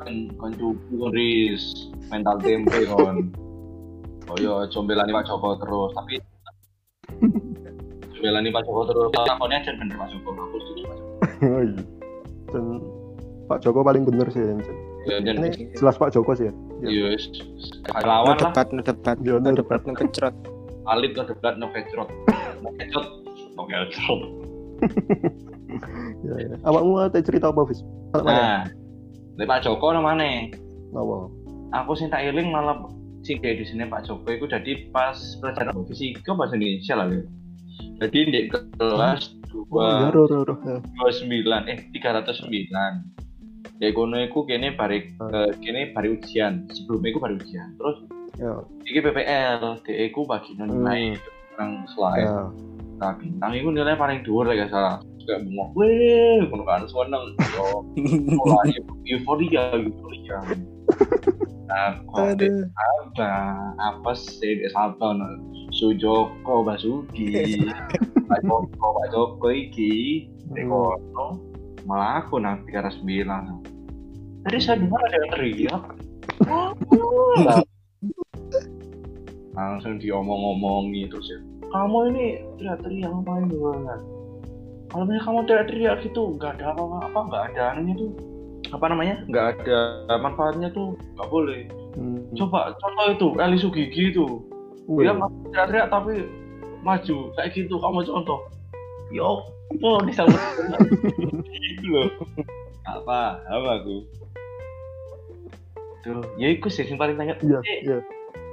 [0.00, 3.30] kan kan kon, Riz mental tempe kon
[4.26, 6.14] oh iya combelani Pak Joko terus tapi
[8.16, 11.09] combelani Pak Joko terus lakonnya aja bener Pak Joko aku setuju Pak Joko Oh iya.
[13.46, 14.54] Pak Joko paling bener sih ya.
[15.08, 16.54] Ya Ini jelas Pak Joko sih ya.
[16.82, 17.16] iya.
[17.90, 20.34] No lawan lah debat, debat, Iya, no debat, no kecrot.
[20.86, 22.08] alit no debat no kecrot
[22.60, 23.06] no kecrot
[23.54, 24.20] no kecrot
[26.20, 26.56] Ya, ya.
[26.66, 27.80] Awakmu ada cerita apa, Fis?
[28.12, 28.66] Nah
[29.38, 30.50] dari Pak Joko namanya
[30.90, 31.30] Nawa.
[31.70, 32.84] aku sing tak eling malah
[33.22, 37.22] sing kayak di sini Pak Joko itu jadi pas pelajaran fisika bahasa Indonesia lah ya.
[38.02, 40.54] Jadi di kelas dua ro, ro, ro.
[40.62, 40.78] Ya.
[40.78, 42.92] dua sembilan eh tiga ratus sembilan.
[43.82, 46.70] Ya kono iku kene bari eh, kene bari ujian.
[46.70, 47.74] Sebelumnya iku bari ujian.
[47.76, 47.98] Terus
[48.40, 48.56] Ya.
[48.88, 51.12] iki PPL, DE ku bagi nilai
[51.60, 52.24] orang slide.
[52.24, 52.48] Ya.
[52.96, 54.96] Nah, bintang iku nilai paling dhuwur lah gak salah.
[55.28, 57.36] Kayak bengok, weh, kono kan seneng.
[57.52, 57.84] Yo,
[59.04, 60.38] euforia, euforia.
[61.70, 63.30] Nah, kok apa
[63.78, 65.22] apa sih di Sabton
[65.80, 67.64] Sujoko Basuki.
[68.28, 70.28] Pak Joko Pak Joko iki.
[70.52, 70.68] Di Hmm.
[70.68, 71.26] kono
[71.88, 73.64] malah aku nang tiga ratus sembilan.
[74.44, 75.84] Tadi saya dengar ada yang teriak.
[79.56, 81.40] Langsung diomong-omongi terus ya.
[81.70, 84.00] Kamu ini teriak-teriak ngapain banget
[84.90, 88.10] kalau misalnya kamu teriak-teriak gitu nggak ada apa-apa apa nggak ada anunya tuh.
[88.74, 89.22] Apa namanya?
[89.30, 89.78] Nggak ada
[90.18, 91.62] manfaatnya tuh nggak boleh.
[91.90, 92.22] Hmm.
[92.38, 94.46] coba contoh itu Eli Sugigi itu
[94.86, 95.04] Wih.
[95.04, 96.14] dia masih teriak-teriak tapi
[96.80, 97.16] maju.
[97.34, 98.40] Kayak gitu kamu contoh.
[99.10, 99.42] Yo
[99.80, 100.38] oh disambut
[101.74, 102.08] gitu loh.
[102.84, 103.96] Apa apa aku.
[106.00, 107.36] Tuh ya itu sih yang paling tanya.
[107.40, 107.98] Iya, Eh, iya.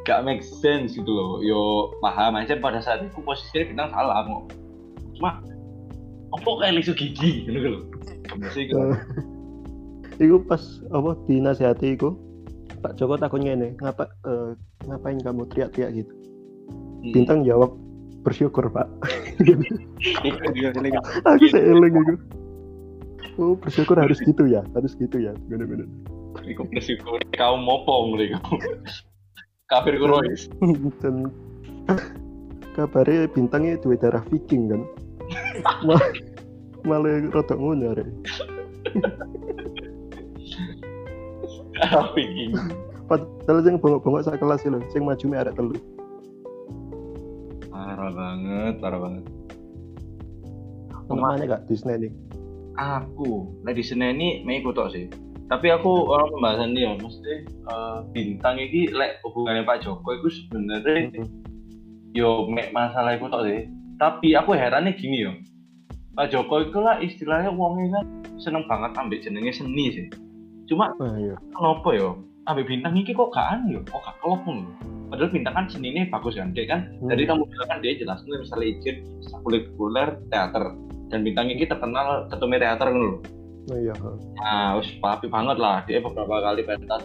[0.04, 1.40] gak make sense gitu loh.
[1.40, 1.60] Yo
[2.00, 4.44] paham aja pada saat itu posisinya kita salah kok.
[5.16, 5.32] Cuma
[6.28, 7.82] apa kayak Eli Sugigi gitu loh.
[8.36, 8.78] Maksudnya gitu.
[8.78, 9.00] Eh,
[10.28, 10.60] Iku pas
[10.90, 12.18] apa dinasihati iku
[12.78, 14.52] Pak Joko takon ngene, ngapa eh,
[14.86, 16.14] ngapain kamu teriak-teriak gitu?
[17.02, 17.14] Hmm.
[17.14, 17.74] Bintang jawab
[18.22, 18.88] bersyukur, Pak.
[21.30, 22.16] Aku seeling iku.
[23.38, 25.34] Oh, bersyukur harus gitu ya, harus gitu ya.
[25.50, 25.86] Bener-bener.
[26.46, 28.56] Iku bersyukur kau lho iku.
[29.68, 30.50] Kafir kurois.
[31.02, 31.30] Dan
[32.74, 34.82] kabarnya bintangnya dua darah Viking kan.
[35.88, 36.18] Mal-
[36.88, 37.94] malah rodok ngono.
[42.14, 42.54] Viking.
[43.08, 45.76] Padahal sing bongok-bongok sak kelas lho, sing maju mek arek telu.
[47.72, 49.24] Parah banget, parah banget.
[51.08, 52.12] Ono mana gak Disney nih?
[52.76, 55.08] Aku, nah di ini mei tok sih.
[55.48, 61.24] Tapi aku orang pembahasan dia, mesti eh, bintang ini lek hubungannya Pak Joko itu sebenarnya
[62.12, 63.72] yo mek masalah iku tok sih.
[63.96, 65.32] Tapi aku herannya gini yo.
[66.20, 70.08] Pak Joko itu lah istilahnya wongnya kan seneng banget ambil jenenge seni sih.
[70.68, 71.36] Cuma Wah iya.
[71.56, 72.10] kenapa yo?
[72.48, 74.44] Ambil bintang ini kok gak anu yo, kok gak kelop.
[75.08, 77.12] Padahal bintang kan seninya bagus kan, dia kan Hmm.
[77.12, 78.98] Jadi kamu bilang kan dia jelas nih misalnya izin
[79.44, 80.64] kulikuler teater
[81.12, 83.20] dan bintang ini terkenal ketumnya teater kan loh.
[83.68, 83.96] Oh iya.
[84.40, 87.04] Nah, wis papi banget lah dia beberapa kali pentas.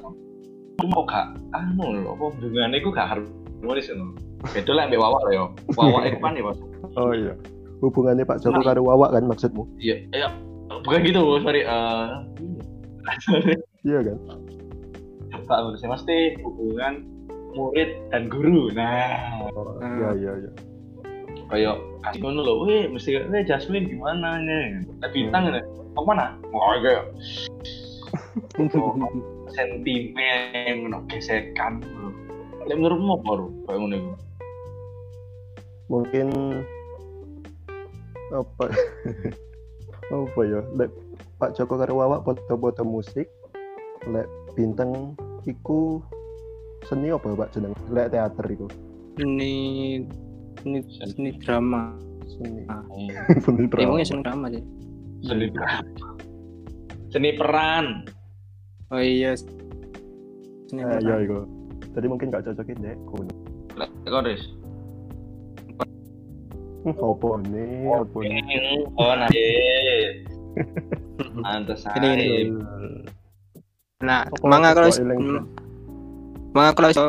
[0.78, 3.98] Cuma kok gak anu loh, kok hubungannya itu gak harmonis kan.
[4.54, 5.44] Itu lah ambil wawak loh yo.
[5.78, 6.58] Wawak itu kan ya mas.
[6.98, 7.34] Oh iya.
[7.82, 9.66] Hubungannya Pak Joko karo Wawa kan maksudmu?
[9.82, 10.30] Iya, iya.
[10.86, 11.66] Bukan gitu, sorry.
[11.66, 12.06] eh
[13.88, 14.16] Iya kan?
[15.42, 17.02] Pak menurut saya mesti hubungan
[17.52, 18.70] murid dan guru.
[18.72, 19.98] Nah, Oh, Hmm.
[19.98, 20.50] iya iya iya.
[21.50, 24.80] kayak kasih ngono loh, weh mesti, weh Jasmine gimana nih?
[25.02, 25.60] Nah, bintang nih,
[25.92, 26.32] mau mana?
[26.48, 27.04] Mau kayak
[29.52, 32.08] sentimen ngono gesekan lho.
[32.64, 34.12] Lek menurutmu apa lho kayak ngono iku?
[35.90, 36.28] mungkin
[38.32, 38.64] apa
[40.16, 40.88] apa ya lek
[41.42, 43.26] Pak Joko karo Wawa foto-foto musik
[44.06, 45.98] lek bintang iku
[46.86, 47.74] seni apa Pak jeneng?
[47.90, 48.70] Lek teater iku.
[49.18, 49.54] Ini
[50.62, 50.78] ini
[51.18, 51.98] ini drama.
[52.30, 52.62] Seni.
[52.70, 52.86] Ah.
[53.42, 53.82] seni drama.
[53.90, 54.62] Emangnya seneng drama sih
[55.26, 56.06] Seni berapa?
[57.10, 58.06] Seni peran.
[58.94, 61.26] oh iya seni Eh, iya drama.
[61.26, 61.38] iku
[61.90, 63.34] jadi mungkin gak cocokin deh kuno
[63.74, 64.46] Lek kok Riz?
[66.86, 67.90] Hmm, apa nih?
[67.90, 68.18] Apa
[69.26, 70.31] nih
[71.32, 72.28] Oh, Ini, ini.
[74.02, 74.90] nah Apa manga kalau
[76.52, 77.06] manga kalau iso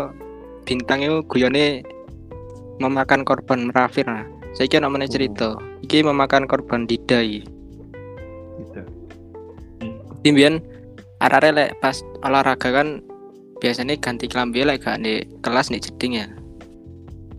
[0.64, 1.84] bintang itu guyone
[2.80, 7.42] memakan korban merafir nah saya kira namanya cerita iki memakan korban didai.
[10.24, 10.64] Timbian
[11.20, 13.04] arare lek pas olahraga kan
[13.60, 16.28] biasanya ganti kelambi lek gak di kelas nih jeding ya.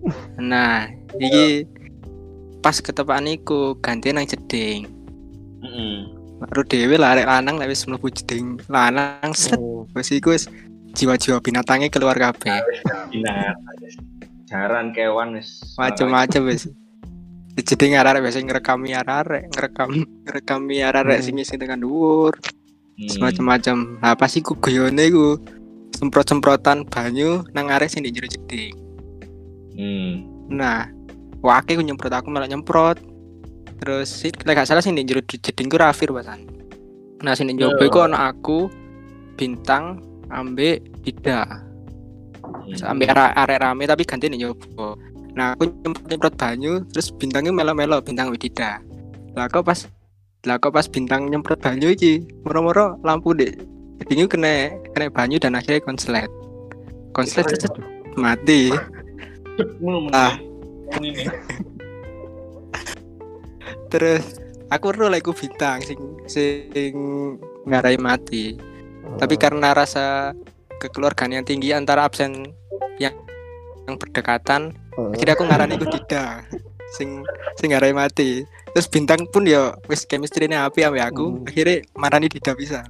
[0.36, 0.84] Nah,
[1.16, 1.64] iki
[2.60, 4.84] pas ketepaan iku ganti nang jeding.
[5.64, 5.94] Heeh.
[6.44, 10.44] Baru dhewe lah arek lanang lek wis mlebu jeding lanang set Oh, wis iku wis
[10.92, 12.60] jiwa-jiwa binatangnya keluar kabeh.
[13.08, 13.56] Binat.
[14.44, 15.74] Jaran kewan wis.
[15.80, 16.68] Macem-macem wis.
[17.54, 19.90] Di jeding arek biasa ngerekami arek, ngerekam
[20.26, 21.24] ngerekami arek Hmm.
[21.24, 22.34] sing sing tekan dhuwur.
[22.94, 23.10] Hmm.
[23.10, 25.34] semacam-macam nah pas iku guyone iku
[25.98, 28.70] semprot-semprotan banyu nang arek sing di jero jeding
[29.74, 30.22] Hmm.
[30.46, 30.86] nah
[31.42, 33.02] wake nyemprot aku malah nyemprot
[33.80, 36.46] terus sih gak salah sing di jero jeding ku Rafir pasan
[37.24, 37.46] nah Oh.
[37.46, 38.58] njaba iku aku
[39.34, 41.64] bintang ambek Dida
[42.64, 44.96] Terus ambek arek rame tapi ganti nih nyoba.
[45.36, 48.80] Nah aku nyemprot nyemprot banyu terus bintangnya melo-melo bintang ambek Dida
[49.34, 49.90] lah kok pas
[50.46, 53.58] lah kok pas bintang nyemprot banyu iki moro-moro lampu dek
[54.04, 54.52] jedingnya kena
[54.94, 56.30] kena banyu dan akhirnya konslet.
[57.12, 57.46] Konslet
[58.14, 58.70] mati.
[60.14, 60.34] Ah.
[63.90, 66.94] Terus aku ro ku bintang sing sing
[67.68, 68.56] ngarai mati.
[69.20, 70.32] Tapi karena rasa
[70.80, 72.50] kekeluargaan yang tinggi antara absen
[72.98, 73.14] yang
[73.84, 76.46] yang berdekatan Eh, akhirnya aku ngarani ku tidak
[76.94, 77.26] sing
[77.58, 78.46] sing ngarai mati.
[78.74, 81.46] Terus bintang pun ya wis chemistry ini api ambil aku Hmm.
[81.46, 82.82] akhirnya marani tidak bisa.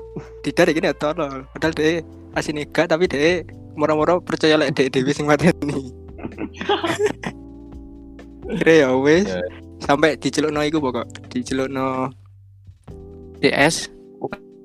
[0.44, 1.48] Tidak deh gini tolol.
[1.56, 2.04] Padahal deh
[2.36, 3.44] asin tapi deh
[3.76, 5.90] moro-moro percaya lek deh dewi sing mati ini
[8.52, 9.28] akhirnya ya wis.
[9.28, 9.40] Ya.
[9.84, 12.08] Sampai dicelukno iku pokok dicelukno
[13.38, 13.92] DS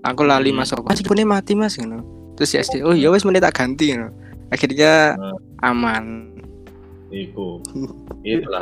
[0.01, 0.63] aku lali Hmm.
[0.63, 1.99] mas apa sih punya mati mas ngono
[2.39, 4.15] terus ya SD, oh ya wis menit tak ganti ngono
[4.49, 5.38] akhirnya Hmm.
[5.62, 6.05] aman
[7.10, 7.58] Iku.
[8.21, 8.62] Itulah.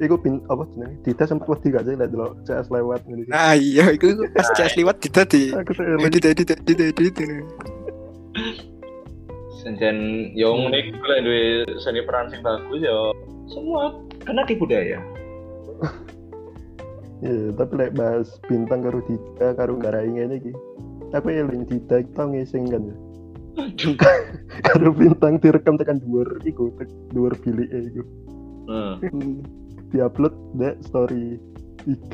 [0.00, 0.96] Iku bin apa jenenge?
[1.04, 3.28] Dita sempat wedi gak sih lihat dulu CS lewat ngene iki.
[3.28, 6.08] Nah iya, itu pas CS liwat kita di Aku tuh di eling.
[6.08, 7.24] di di di di di di
[9.60, 9.96] Senjen
[10.32, 11.42] yo ngene iku lek duwe
[11.80, 13.12] seni peran sing bagus yo
[13.52, 13.92] semua
[14.24, 14.96] kena tipu daya.
[17.24, 20.52] Iya, tapi lek bahas bintang karo Dita karo garai ngene iki.
[21.16, 22.96] Aku eling Dita kita ngising kan ya.
[24.68, 28.02] Karo bintang direkam tekan dhuwur iku, tek dhuwur bilike iku.
[28.68, 28.94] Heeh.
[29.96, 31.40] Diupload dek story
[31.88, 32.12] IG.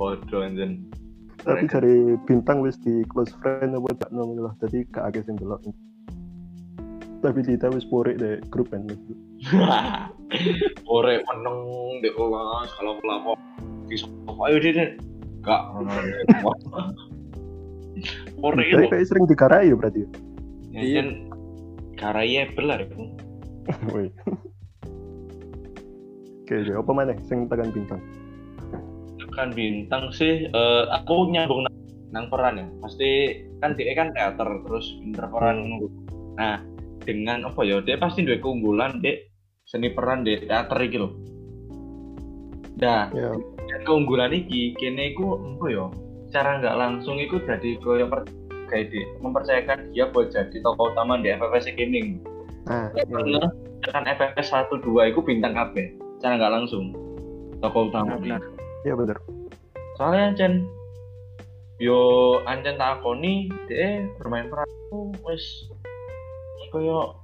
[0.00, 0.88] Bodoh anjen.
[1.44, 4.56] tapi dari bintang wis di close friend apa gak nong lah.
[4.64, 5.60] Jadi gak akeh sing delok.
[7.20, 8.88] Tapi Dita wis porik deh grup kan.
[10.96, 11.58] Ore meneng
[12.00, 13.36] di kelas kalau pelapor
[13.86, 14.96] di sofa ayo deh
[15.44, 15.62] gak
[18.44, 20.02] Ore itu kayak sering digarai ya berarti.
[20.74, 21.30] Anjen
[21.94, 23.06] karaya belar itu.
[23.88, 24.10] Woi.
[26.44, 26.72] Oke, oke.
[26.76, 28.02] apa mana sing tekan bintang?
[29.32, 31.76] Kan bintang sih eh, aku nyambung nang,
[32.12, 32.66] nang peran ya.
[32.84, 35.88] Pasti kan dia kan teater terus pinter peran.
[36.36, 36.60] Nah,
[37.06, 37.80] dengan apa ya?
[37.80, 39.33] Dia pasti duwe keunggulan dek
[39.74, 41.10] seni peran di teater iki lho.
[42.78, 45.86] Nah, dan keunggulan iki kene iku apa ya
[46.30, 48.22] cara nggak langsung iku jadi koyo per
[48.70, 52.22] kayak di mempercayakan dia buat jadi tokoh utama di FFS kene
[52.70, 53.42] ah, ya, karena
[53.90, 56.94] kan FFS 1 2 iku bintang kabeh cara nggak langsung
[57.62, 58.42] tokoh utama Benar.
[58.82, 59.18] ya bener.
[59.94, 60.52] soalnya Ancen
[61.78, 61.98] yo
[62.50, 64.70] Ancen tak akoni dia bermain peran
[65.22, 65.70] wis
[66.74, 67.14] koyo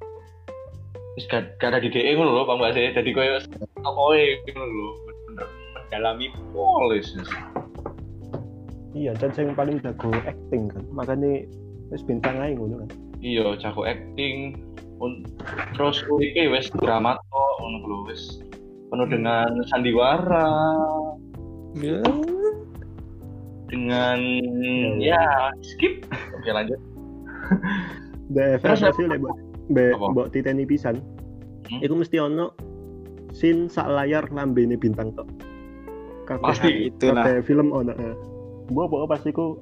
[1.18, 3.34] wis gak, gak ada di DE ngono lho Bang Mbak sih jadi koyo
[3.82, 4.90] tokohe ngono lho
[5.26, 7.14] bener mendalami polis.
[8.90, 10.82] Iya, dan yang paling jago acting kan.
[10.90, 11.46] Makanya
[11.90, 12.90] wis bintang aja ngono kan.
[13.20, 14.58] iya jago acting.
[15.00, 15.24] Un-
[15.72, 18.38] terus iki wis drama to ngono lho wis
[18.90, 20.50] penuh dengan sandiwara.
[21.78, 22.02] Ya.
[23.70, 24.18] dengan
[24.98, 26.02] ya skip.
[26.34, 26.78] Oke lanjut.
[28.34, 30.06] DFF Terus mbok mbek Apa?
[30.12, 30.98] mbok titeni pisan.
[31.70, 31.80] Hmm?
[31.80, 32.50] Iku mesti ono
[33.30, 35.30] scene sak layar lambene bintang tok.
[36.26, 36.90] Kabeh Pasti.
[36.90, 37.94] itulah kabeh film ono.
[37.94, 38.14] eh.
[38.68, 39.56] Mbok mbok pas iku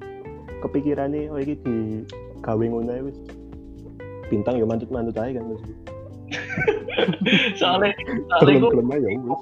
[0.59, 2.03] kepikirane oh iki di
[2.41, 3.17] gawe ngono wis.
[4.29, 5.63] Bintang yo mantut-mantut ae kan wis.
[7.59, 7.89] soalnya
[8.37, 9.37] soalnya gue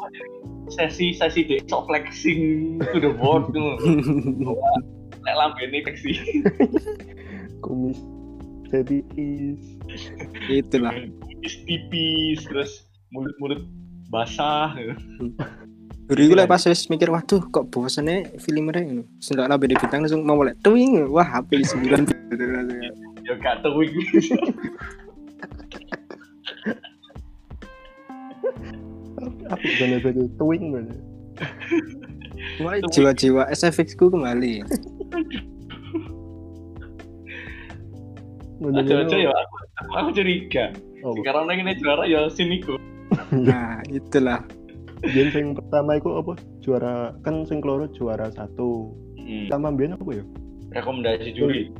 [0.72, 3.76] sesi sesi dek sok flexing to the board tuh
[5.24, 6.44] lek lambene flexing
[7.60, 8.00] Kumis
[8.72, 9.60] tipis.
[10.52, 12.72] itulah tipis tipis terus
[13.12, 13.64] mulut-mulut
[14.12, 14.76] basah
[16.08, 19.04] Dulu iku lek pas wis mikir waduh kok bosene film ini ngono.
[19.20, 22.08] Sendak lambe bintang langsung mau mulai tuing wah HP sembilan
[23.28, 24.04] ya gak iki
[29.52, 30.86] Apa bukan itu twing kan?
[32.64, 34.64] Mulai jiwa-jiwa SFX ku kembali.
[38.62, 39.56] Aja-aja ya aku,
[39.96, 40.74] aku, curiga
[41.06, 42.74] Oh, sekarang ini juara ya siniku
[43.32, 44.44] Nah, itulah.
[45.00, 46.34] Biyen sing pertama iku apa?
[46.60, 48.92] Juara kan sing keloro juara satu.
[49.16, 49.48] hmm.
[49.48, 50.26] Sama apa ya?
[50.68, 51.72] rekomendasi juri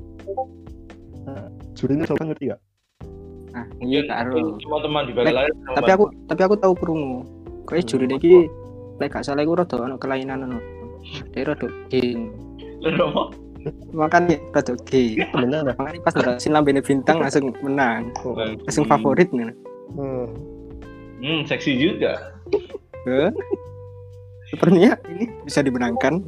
[1.76, 2.62] Jurinya siapa ngerti gak?
[3.54, 4.58] Nah, iya karo.
[4.64, 5.34] cuma teman di balik
[5.76, 7.22] Tapi aku tapi aku tahu krungu.
[7.68, 8.48] Kayak juri iki
[8.98, 10.60] lek gak salah iku rada ono kelainan ngono.
[11.36, 11.68] Dia rada.
[13.64, 15.74] Lho, Makanya rada lah.
[15.78, 18.14] Makanya pas udah sin lambene bintang langsung menang.
[18.66, 19.54] Langsung favorit nih.
[19.96, 20.28] Hmm.
[21.18, 22.36] hmm seksi juga
[23.08, 23.32] Heh.
[24.52, 26.22] Sepertinya ini bisa dimenangkan.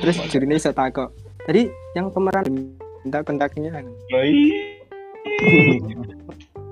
[0.00, 1.12] Terus jurinya bisa takut.
[1.44, 4.80] Tadi yang pemeran bentak-bentaknya Yoi.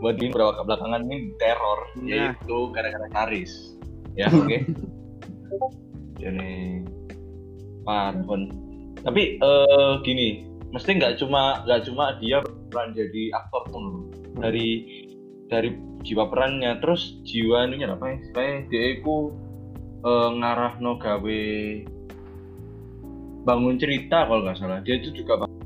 [0.02, 2.34] buat ini beberapa belakangan ini teror Nah.
[2.34, 3.78] yaitu gara-gara Karis
[4.18, 4.58] ya oke
[6.20, 6.82] jadi
[7.86, 8.50] Parpon
[9.02, 12.40] tapi eh gini mesti nggak cuma nggak cuma dia
[12.72, 14.08] peran jadi aktor pun
[14.40, 14.68] dari
[15.52, 18.16] dari jiwa perannya terus jiwa ini apa ya?
[18.32, 19.14] Kayak dia itu
[20.02, 21.42] eh, ngarah no gawe
[23.42, 24.80] bangun cerita kalau nggak salah.
[24.80, 25.60] Dia itu juga bang-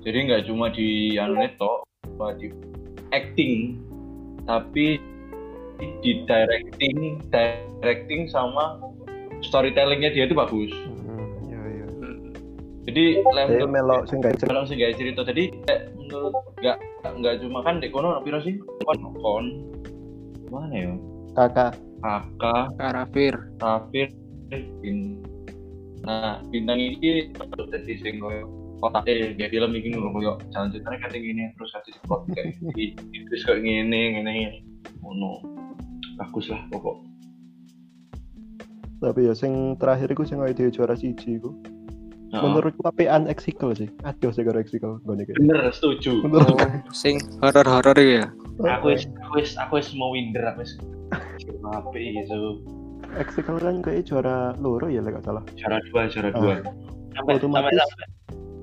[0.00, 2.48] jadi nggak cuma di anu neto cuma di
[3.12, 3.76] acting
[4.48, 4.96] tapi
[6.00, 8.80] di directing directing sama
[9.44, 10.72] storytellingnya dia itu bagus.
[10.72, 10.89] Iya iya.
[12.88, 16.32] Jadi lem Saya melok sing gak kalau sih gak cerita tadi eh, menurut
[16.64, 16.76] nggak
[17.20, 18.56] nggak cuma kan di kono piro sih?
[18.88, 19.44] Kon kon.
[20.48, 20.92] Mana ya?
[21.36, 21.76] Kakak.
[22.00, 22.64] kakak.
[22.80, 23.34] Karafir.
[23.60, 24.08] Rafir.
[24.80, 25.20] Bin
[26.00, 27.28] nah bintang ini
[27.68, 28.48] jadi sing koyo
[28.80, 32.56] kotak eh dia film ini ngono koyo jalan ceritanya kayak gini terus kasih plot kayak
[33.28, 34.64] terus kayak gini gini
[35.04, 35.44] ngono.
[36.16, 36.96] Bagus lah pokok.
[39.00, 41.52] Tapi ya sing terakhir iku sing dia juara siji iku.
[42.30, 43.90] Nah, Menurutku apean Exicle sih.
[44.02, 45.34] Aduh sih karo Exicle ngene iki.
[45.34, 48.30] bener setuju Menurut Oh, sing horor-horor ya.
[48.60, 50.78] aku wis aku wis aku wis mau winder aku wis
[51.64, 52.62] apa gitu
[53.16, 55.42] Exicle kan kayak juara loro ya lek salah.
[55.58, 56.54] cara dua cara dua
[57.10, 58.06] sampai Otomatis sampai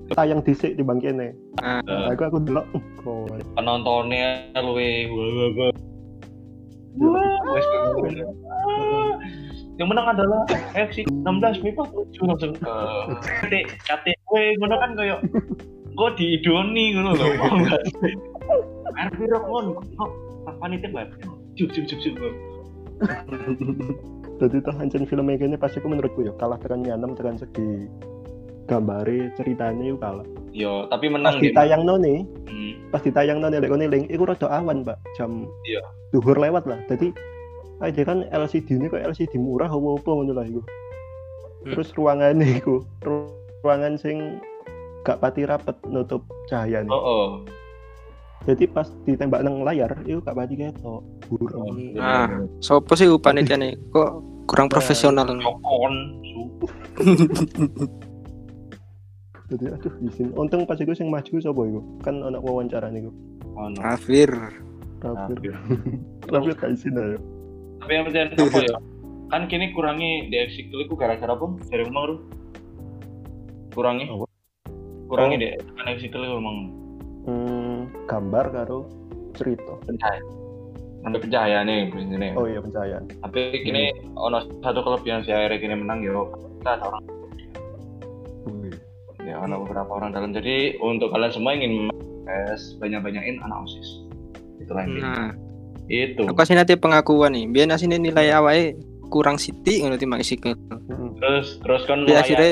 [0.07, 1.35] sampai tayang dhisik di bangkene.
[1.59, 2.63] Ah, eh, Aku aku delok.
[3.03, 3.27] Oh,
[3.59, 5.71] penontonnya luwe wah wah wah
[6.97, 7.65] Wah, wes.
[7.67, 9.11] Ah,
[9.77, 10.41] yang menang adalah
[10.73, 12.65] FC 16 FIFA 7 langsung ke
[13.45, 15.19] kate kate gue ngono kan kayak
[15.93, 17.81] gue diidoni ngono loh mau enggak
[18.97, 20.09] RP rock mon kok
[20.57, 21.13] panitia banget
[21.53, 22.33] cuk cuk cuk cuk
[24.37, 27.89] Jadi tuh hancur film ini pasti aku menurutku ya kalah tekan nyanem tekan segi
[28.69, 30.25] gambare ceritanya yuk kalah.
[30.53, 34.45] yo tapi Pas menang dia ditayang nih, Hmm, pas ditayang nih lek ning iku rada
[34.49, 34.97] awan, Pak.
[35.17, 35.81] Jam Iya.
[36.11, 36.77] duhur lewat lah.
[36.85, 37.13] Jadi
[37.77, 40.61] dia kan LCD ini kok LCD murah apa apa ngono lah iku.
[41.63, 41.73] Hmm.
[41.77, 44.41] Terus ruangan iku, ru- ruangan sing
[45.05, 46.89] gak pati rapet nutup cahayanya.
[46.89, 47.27] oh oh
[48.47, 51.03] Jadi pas ditembak nang layar, itu gak pati ketok.
[51.27, 51.75] Buram.
[51.99, 52.31] Ah,
[52.63, 53.75] sopo sih panitia nih?
[53.91, 54.09] Kok
[54.47, 55.27] kurang profesional?
[55.43, 56.41] Cokon su
[59.47, 60.31] Jadi aduh izin.
[60.35, 61.81] Untung pas iku sing maju sapa iku?
[62.03, 63.11] Kan anak wawancara niku.
[63.55, 64.31] ono Kafir.
[65.03, 65.39] Rafir.
[65.43, 65.53] Rafir.
[66.31, 67.19] Rafir gak izin ayo.
[67.77, 68.77] Tapi yang penting apa ya
[69.27, 71.45] kan kini kurangi di eksikul itu gara-gara apa?
[71.67, 72.15] Dari rumah lu
[73.71, 74.07] kurangi.
[75.07, 75.39] Kurangi Oh.
[75.39, 76.57] deh kan eksikul itu emang.
[77.27, 78.87] Hmm, gambar karo
[79.35, 79.75] cerita.
[79.83, 80.25] pencahayaan.
[80.97, 83.03] Sampai pencahayaan nih ini Oh iya pencahayaan.
[83.21, 86.15] tapi kini ono satu kelebihan si akhirnya kini menang ya
[86.59, 87.03] kita ada orang.
[88.47, 88.75] Wih.
[89.23, 90.31] ya ono beberapa orang dalam.
[90.31, 91.91] Jadi untuk kalian semua ingin
[92.79, 94.03] banyak-banyakin anak osis.
[94.57, 95.07] Itulah intinya.
[95.07, 95.31] Nah,
[95.87, 96.21] itu.
[96.27, 97.47] Aku kasih nanti pengakuan nih.
[97.49, 98.75] Biar asine nilai awalnya
[99.07, 100.51] kurang siti ngono timbang isi ke.
[100.51, 101.15] Hmm.
[101.17, 102.51] terus terus kan melayani akhirnya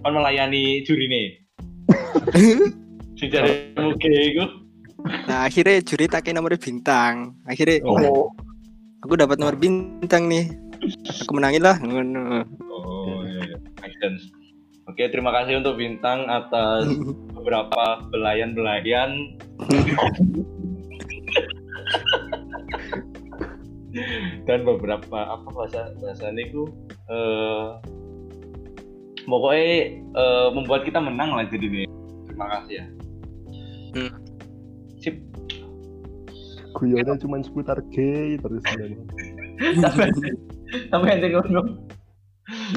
[0.00, 1.26] kon melayani juri nih.
[3.30, 4.44] Jare muge iku.
[5.28, 7.36] Nah akhirnya juri tak nomor bintang.
[7.44, 8.32] Akhirnya oh.
[9.04, 10.48] Aku dapat nomor bintang nih.
[11.24, 12.44] Aku menangin lah ngono.
[12.68, 13.56] Oh iya iya.
[14.90, 16.90] Oke, terima kasih untuk Bintang atas
[17.36, 19.38] beberapa belayan-belayan
[24.46, 26.70] dan beberapa apa bahasa bahasa niku
[27.10, 27.66] eh
[29.26, 29.70] pokoknya
[30.14, 31.88] eh, membuat kita menang lah jadi nih.
[32.30, 32.86] Terima kasih ya.
[33.94, 34.12] Hmm.
[35.00, 35.16] Sip.
[36.70, 39.04] Guyonnya cuma seputar gay terus sebenarnya.
[40.90, 41.62] Tapi aja ngono.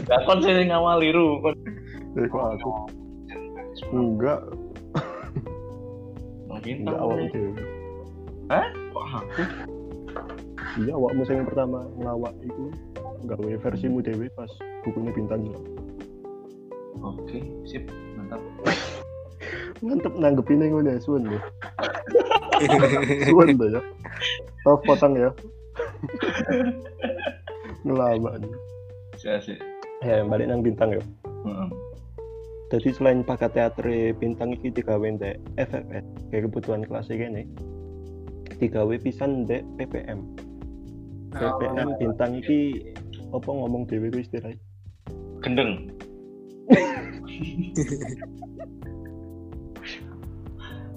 [0.05, 1.55] Gak kon sing ngawali ru kon.
[2.17, 2.71] Eh kok aku
[3.93, 4.41] enggak
[6.49, 7.51] Mungkin enggak awak dewe.
[8.51, 8.67] Hah?
[8.93, 9.41] Wah, aku
[10.73, 12.73] Iya awakmu yang pertama ngelawak itu
[13.29, 14.49] gawe versimu dewe pas
[14.81, 15.65] bukunya bintang hilang.
[17.03, 17.85] Oke, sip,
[18.17, 18.41] mantap.
[19.85, 21.43] Mantep nanggepinnya ngono ya, suwen deh.
[23.29, 23.81] Suwen deh ya.
[24.63, 25.27] Oh, potong ya.
[27.83, 28.55] Ngelama nih.
[29.19, 29.59] Saya sih.
[29.99, 31.03] Ya, balik nang bintang ya.
[32.71, 37.43] Jadi selain paket teater bintang iki digawe ndek FFS kayak kebutuhan kelas nih.
[38.55, 40.23] Digawe pisan ndek PPM.
[41.33, 42.59] PPM bintang iki
[43.29, 44.57] apa ngomong dhewe ku istilahnya.
[45.41, 45.89] Gendeng.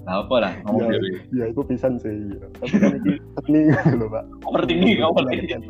[0.07, 1.09] Nah, apa lah ngomong Ya, dhewe.
[1.35, 2.15] ya itu pisan sih.
[2.31, 2.47] Ya.
[2.63, 4.23] Tapi kan iki teknik lho, Pak.
[4.47, 5.61] Overthinking, Iya, overthinking.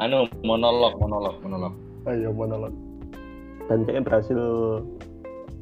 [0.00, 1.74] Anu monolog, monolog, monolog.
[2.08, 2.72] Ayo monolog.
[3.68, 4.40] Dan kayaknya berhasil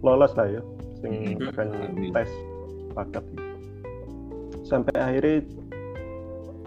[0.07, 0.62] lolos lah ya.
[1.03, 1.51] Sing Hmm.
[1.51, 1.66] akan
[2.14, 2.30] tes
[2.94, 3.24] paket.
[4.62, 5.42] Sampai akhirnya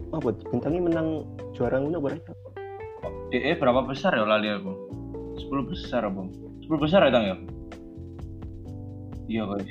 [0.09, 1.07] apa bintangnya menang
[1.53, 2.19] juara ngono apa ya?
[3.29, 4.73] DE berapa besar ya lali aku?
[5.37, 6.25] 10 besar apa?
[6.65, 7.37] 10 besar ya Tang ya?
[9.29, 9.69] Iya guys.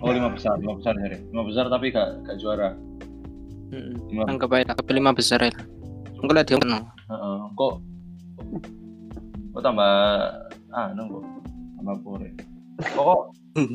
[0.00, 1.18] Oh 5 besar, 5 besar hari.
[1.28, 2.72] 5 besar tapi gak, gak juara.
[4.08, 5.50] Lima- anggap aja tak lima besar ya
[6.22, 7.36] enggak lah dia menang Heeh.
[7.58, 7.72] Kok
[9.52, 9.92] kok tambah
[10.70, 11.18] ah nunggu
[11.80, 12.30] tambah pure.
[12.94, 13.20] Kok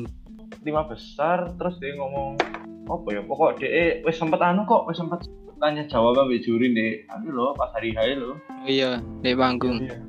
[0.66, 2.40] lima besar terus dia ngomong
[2.88, 5.28] apa ya pokok DE wes sempet anu kok wes sempet
[5.62, 9.86] tanya jawab ambek juri nih anu loh pas hari hari lo oh iya di panggung
[9.86, 10.02] Iya.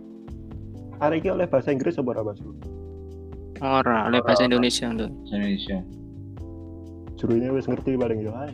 [0.97, 2.39] Hari ini oleh bahasa Inggris apa Mas?
[3.62, 5.78] ora oleh bahasa Indonesia tuh Indonesia
[7.14, 8.51] Jurunya wis ngerti paling yo ae.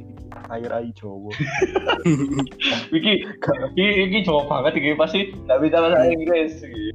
[0.53, 1.33] Air ai Jawa.
[2.97, 3.25] iki
[3.73, 6.85] iki iki jauh banget iki pasti nggak bisa bahasa Inggris iki.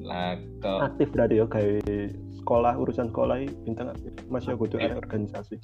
[0.00, 4.12] lah kok Aktif berarti ya kayak sekolah urusan sekolah bintang aktif.
[4.32, 5.60] Masih kudu ada organisasi.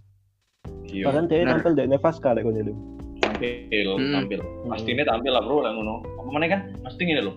[0.87, 1.61] Iya Bahkan dia Benar.
[1.61, 2.75] tampil di Nevas kali kon itu.
[3.21, 4.13] tampil Hmm.
[4.17, 4.41] tampil
[4.71, 7.37] pasti ini tampil lah bro lah ngono apa mana kan pasti gini loh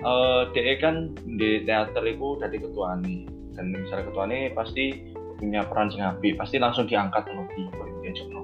[0.00, 5.04] eh DE kan di teater itu dari ketua nih dan misalnya ketua nih pasti
[5.36, 7.60] punya peran sing apik pasti langsung diangkat loh di
[8.00, 8.40] dia juga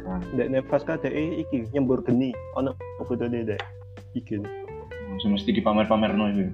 [0.00, 3.60] peran Di Nevas ka DE iki nyembur geni ono foto dia dek.
[4.12, 4.40] Iki.
[5.22, 6.48] mesti dipamer-pamer no itu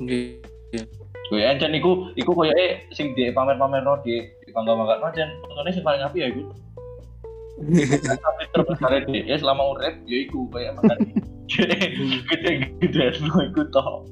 [0.00, 0.82] Iya.
[1.28, 4.20] Gue aja niku, iku koyo eh sing di pamer-pamer no di
[4.54, 6.42] bangga bangga no dan fotonya sing paling apik ya iku.
[8.24, 10.98] Tapi terbesar di ya selama urip ya iku kayak makan.
[11.52, 14.06] Gede gede no iku toh.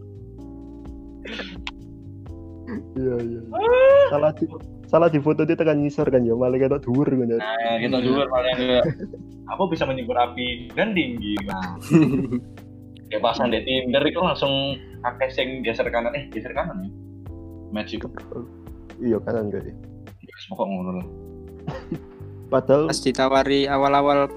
[2.99, 3.41] Iya iya.
[4.11, 4.45] Salah di
[4.91, 7.41] salah di foto dia tekan ngisor kan ya malah ketok dhuwur ngono.
[7.41, 8.59] Nah, kita dulu paling
[9.49, 11.33] apa bisa menyukur api dan tinggi.
[11.49, 11.81] Nah,
[13.09, 16.91] kayak pasang di Tinder itu langsung akeh sing geser kanan eh geser kanan ya.
[17.73, 18.05] Magic.
[19.01, 19.92] Iya kanan kayak.
[20.49, 21.07] Pokok ngono lah.
[22.53, 24.29] Padahal pas ditawari awal-awal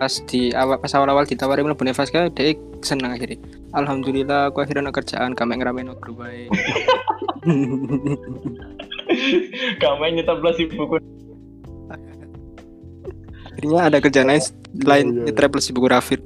[0.00, 3.36] pas di awal pas awal-awal ditawari mlebu Nevas ka dia seneng akhirnya
[3.76, 6.48] alhamdulillah aku akhirnya ada kerjaan kami ngeramein grup bae
[9.76, 10.96] Gak main nyetak belas buku.
[13.44, 14.40] akhirnya ada kerjaan lain
[14.88, 15.24] lain Iya, iya.
[15.28, 16.20] di travel si buku Rafid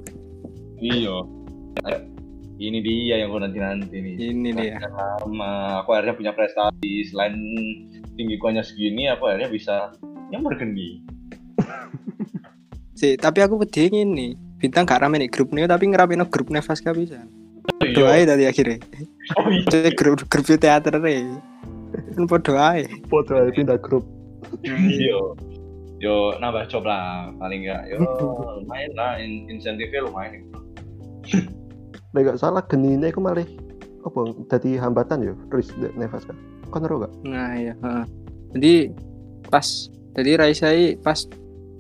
[0.79, 1.17] Iya.
[2.65, 4.15] Ini dia yang gue nanti nanti nih.
[4.17, 7.37] ini dia Lama, aku akhirnya punya prestasi selain
[8.17, 9.93] tinggi hanya segini, aku akhirnya bisa
[10.33, 11.05] yang bergeni.
[12.95, 16.79] sih tapi aku pedih nih bintang gak rame nih grup nih tapi ngeramein grup Nevas
[16.79, 17.27] ka bisa
[17.65, 18.29] Oh doa iya.
[18.29, 18.79] tadi akhirnya
[19.41, 19.67] Oh iya.
[19.67, 21.27] Jadi grup grup teater nih
[22.15, 24.03] kan podo ae foto aja pindah grup.
[24.99, 25.39] Yo,
[26.03, 27.83] yo nambah job lah paling enggak.
[27.91, 28.03] Yo
[28.61, 30.43] lumayan lah, in insentifnya lumayan.
[32.15, 33.43] Nek gak salah genine iku malah
[34.05, 36.39] apa dadi hambatan ya Riz di Nevas kan.
[36.71, 37.13] Kon ero gak?
[37.27, 37.75] Nah ya.
[37.75, 38.05] heeh.
[38.55, 38.75] Jadi
[39.51, 39.67] pas
[40.15, 40.71] jadi Raisa
[41.03, 41.27] pas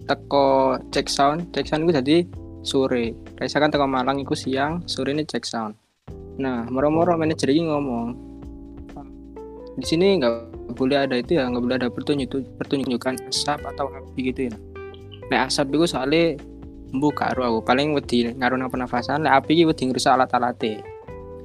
[0.05, 2.16] teko cek sound cek sound itu jadi
[2.61, 5.74] sore Raisa kan teko Malang itu siang sore ini cek sound
[6.37, 8.07] nah moro-moro manajer ini ngomong
[9.74, 14.20] di sini nggak boleh ada itu ya nggak boleh ada pertunjuk pertunjukan asap atau api
[14.30, 14.55] gitu ya
[15.30, 16.39] nah asap itu soalnya
[16.99, 17.62] buka aku.
[17.62, 20.82] Paling wedi ngaruh nang pernafasan lek api iki wedi ngrusak alat-alate.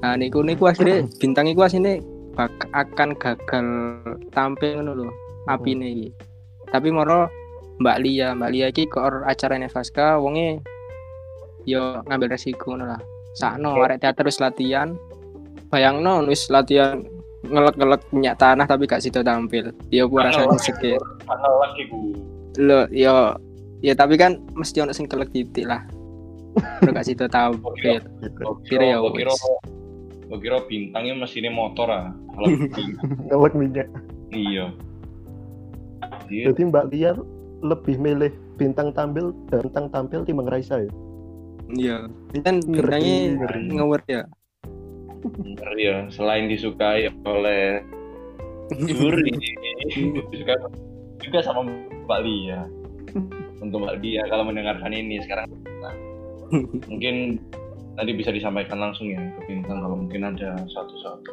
[0.00, 2.00] Nah niku niku akhirnya bintang iku asine
[2.34, 3.66] bak akan gagal
[4.30, 5.08] tampil ngono lho
[5.50, 6.08] apine iki.
[6.70, 7.26] Tapi moro
[7.80, 10.62] Mbak Lia Mbak Lia iki koor acara Nevaska wonge
[11.66, 13.00] yo ngambil resiko ngono lah.
[13.34, 14.94] Sakno arek teater wis latihan.
[15.70, 17.02] Bayangno wis latihan
[17.40, 19.72] ngelek-ngelek minyak tanah tapi gak sido tampil.
[19.88, 22.12] Yo ku rasane lagi ku.
[22.58, 23.38] lo yo
[23.80, 25.84] ya tapi kan mesti ono sing kelek titik lah
[26.82, 28.42] Udah gak sido tampil Gitu.
[28.66, 29.30] Kira ya kira
[30.30, 32.10] kira bintangnya mesinnya motor ah.
[33.30, 33.86] Ngelek minyak.
[34.34, 34.70] iya.
[36.30, 36.50] Iya.
[36.50, 37.14] Jadi Mbak Lia
[37.62, 40.90] lebih milih bintang tampil dan bintang tampil timbang Raisa ya.
[41.70, 41.96] iya
[42.42, 44.22] kan bintangnya ngewer ya
[45.20, 47.84] Bener ya, selain disukai oleh
[48.88, 49.28] juri,
[50.32, 50.56] disukai
[51.20, 51.68] juga sama
[52.08, 52.64] Mbak Lia.
[53.60, 55.52] Untuk Mbak Lia kalau mendengarkan ini sekarang,
[55.84, 55.94] nah,
[56.90, 57.36] mungkin
[58.00, 61.30] nanti bisa disampaikan langsung ya ke bintang kalau mungkin ada satu-satu.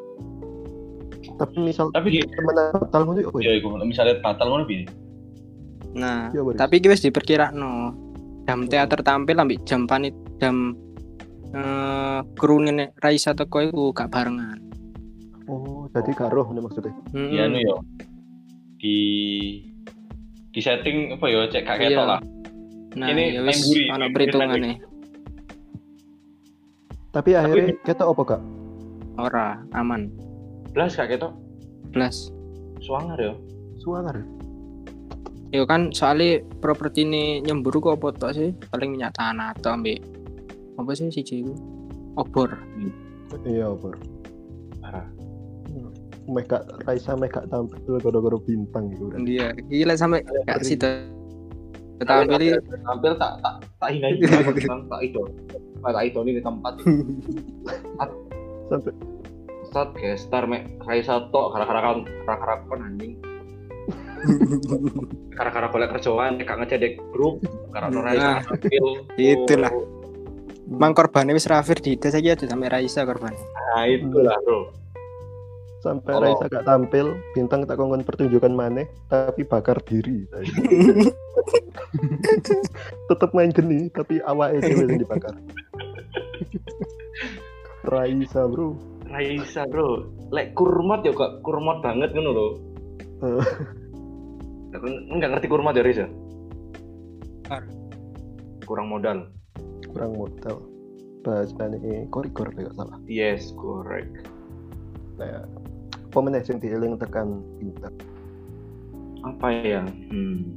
[1.38, 3.48] Tapi misal Tapi di, temenan batal ngono ya apa ya?
[3.48, 4.84] ya, iku, misalnya batal ngono bi.
[5.98, 6.60] nah Boris.
[6.62, 7.58] tapi kita wis diperkirakan
[8.46, 10.78] jam teater tampil ambil jam panit jam
[11.58, 14.62] eh krune Raisa teko iku gak barengan
[15.48, 16.92] Oh, jadi karo ngono maksudnya.
[17.16, 17.76] Ya anu ya.
[18.84, 18.98] Di
[20.58, 21.86] di setting apa ya cek gak Iya.
[21.94, 22.22] ketok lah.
[22.98, 24.72] nah ini ya wis main buri, ono main perhitungane
[27.10, 28.42] Tapi akhirnya kita apa kak?
[29.18, 30.10] ora aman
[30.70, 31.34] Belas gak ketok.
[31.90, 32.34] blas
[32.78, 33.34] Suangar ya.
[33.78, 34.22] Suangar.
[35.50, 39.98] Yo kan soalnya properti ini nyemburu kok apa tok sih paling minyak tanah atau ambil
[40.76, 41.54] apa sih siji iku
[42.16, 42.54] obor
[43.44, 43.94] Iya, Bor.
[46.28, 49.24] Gak Raisa gak tampil gara-gara bintang gitu kan.
[49.24, 51.08] dia gila sampai gak sih tampil
[52.84, 54.08] Hampir tak tak tak hina
[54.92, 55.22] tak itu.
[55.80, 56.74] Tak itu ini di tempat.
[58.68, 58.92] Sampai
[59.68, 63.16] Start gestar mek Raisa tok gara-gara kan gara-gara kon anjing.
[65.38, 67.40] Gara-gara golek kerjaan gak ngecedek grup
[67.72, 68.86] karena Raisa Nah, tampil.
[69.16, 69.72] itulah.
[69.72, 69.86] Oh,
[70.68, 74.74] mang korbannya wis Rafir di tes aja tuh sampai Raisa korban Nah, itulah, Bro.
[75.88, 76.20] Sampai Oh.
[76.20, 80.28] Raisa gak tampil, bintang tak kongkon pertunjukan maneh tapi bakar diri.
[83.08, 85.36] Tetep main geni tapi awake dhewe sing dibakar.
[87.88, 88.76] Raisa, Bro.
[89.08, 90.12] Raisa, Bro.
[90.36, 92.48] Lek kurmat ya kok kurmat banget ngono lho.
[93.24, 93.46] Eh.
[94.76, 96.06] Aku enggak ngerti kurmat ya?
[97.48, 97.64] Ar.
[98.68, 99.32] Kurang modal.
[99.88, 100.60] Kurang modal.
[101.24, 103.00] Bahasa ini korigor gak salah.
[103.08, 104.28] Yes, correct.
[105.18, 105.48] Nah,
[106.18, 107.94] apa meneh sing dieling tekan bintang.
[109.22, 109.86] Apa ya?
[109.86, 110.50] Hmm.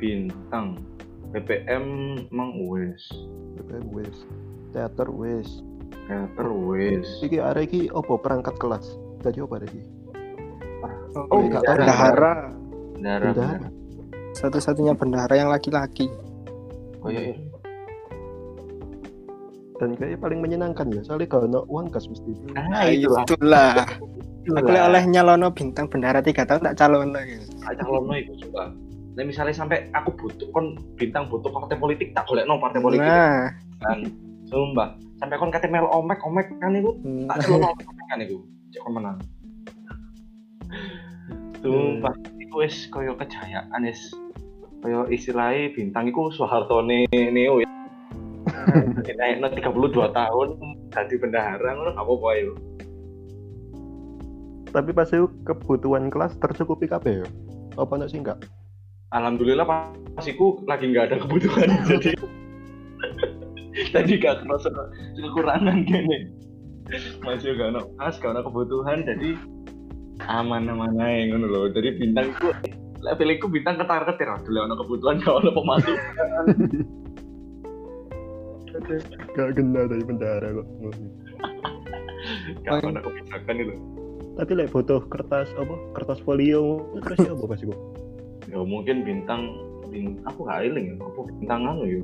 [0.00, 0.80] Bintang.
[1.36, 1.84] BPM
[2.32, 3.04] mang wis.
[3.60, 4.24] BPM wis.
[4.72, 5.60] Teater wis.
[6.08, 7.04] Teater wis.
[7.20, 8.96] Iki arek iki apa perangkat kelas?
[9.20, 9.84] Dadi apa arek iki?
[11.12, 11.52] oh tahu.
[11.52, 12.48] bendahara
[12.96, 13.28] Darah.
[13.28, 13.68] Bendahara.
[14.32, 16.08] satu-satunya bendahara yang laki-laki
[17.04, 17.36] Oh iya, iya.
[19.76, 22.32] Dan kayaknya paling menyenangkan ya, soalnya kalau no uang kas mesti.
[22.56, 23.26] Nah, itulah.
[23.26, 23.76] itulah
[24.50, 28.74] aku oleh nyalono bintang bendahara tiga tahun tak calon lagi Ajak lono iku suka.
[29.12, 33.06] Nah, misalnya sampai aku butuh kon bintang butuh partai politik tak boleh no partai politik
[33.06, 33.52] nah
[33.84, 34.08] kan.
[34.48, 34.96] Sumpah.
[35.20, 36.96] Sampai kon kate mel omek omek kan iku
[37.28, 38.36] tak celok omek kan iku.
[38.72, 39.16] Cek kon menang.
[41.60, 44.16] Sumpah iku wis koyo kejayaan wis
[44.82, 47.68] koyo istilahnya bintang iku Soehartone Neo ya.
[49.18, 50.48] Naik 32 tahun
[50.92, 52.52] jadi bendahara ngono gak apa-apa ya.
[54.72, 57.28] Tapi pas itu kebutuhan kelas tercukupi kabeh ya.
[57.76, 58.40] Apa nak sih enggak?
[59.12, 59.68] Alhamdulillah
[60.16, 62.16] pas iku lagi nggak ada kebutuhan jadi
[63.92, 64.68] tadi gak kerasa
[65.16, 66.32] kekurangan gini
[67.24, 69.36] masih gak ada pas gak ada kebutuhan jadi
[70.28, 72.48] aman-aman aja ngono loh jadi bintang itu
[73.04, 76.46] levelku bintang ketar ketir dulu ada kebutuhan gak ada pemasukan
[79.36, 80.66] Gak kena dari bendahara kok.
[82.64, 83.74] gak ada kebijakan itu
[84.32, 85.74] Tapi lek butuh kertas apa?
[85.92, 86.84] Kertas folio.
[87.04, 87.74] Terus ya apa iku?
[88.50, 89.54] ya mungkin bintang
[89.86, 91.20] bintang aku gak eling ya apa?
[91.38, 92.00] Bintang anu ya.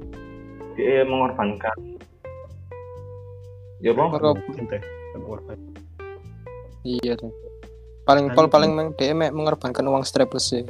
[0.78, 1.76] Dia mengorbankan.
[3.78, 4.78] Ya bang Kalau- Ente,
[5.14, 5.58] sama korban.
[6.82, 7.30] iya tuh
[8.02, 10.64] paling pol paling meng- dia mengorbankan uang strapless sih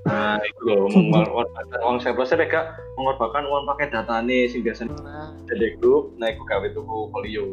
[0.00, 2.64] Nah, itu loh, mengorbankan uang saya saya gak
[2.96, 4.96] mengorbankan uang pakai data nih sih biasanya
[5.44, 7.44] jadi grup, nah aku gawe tuku folio.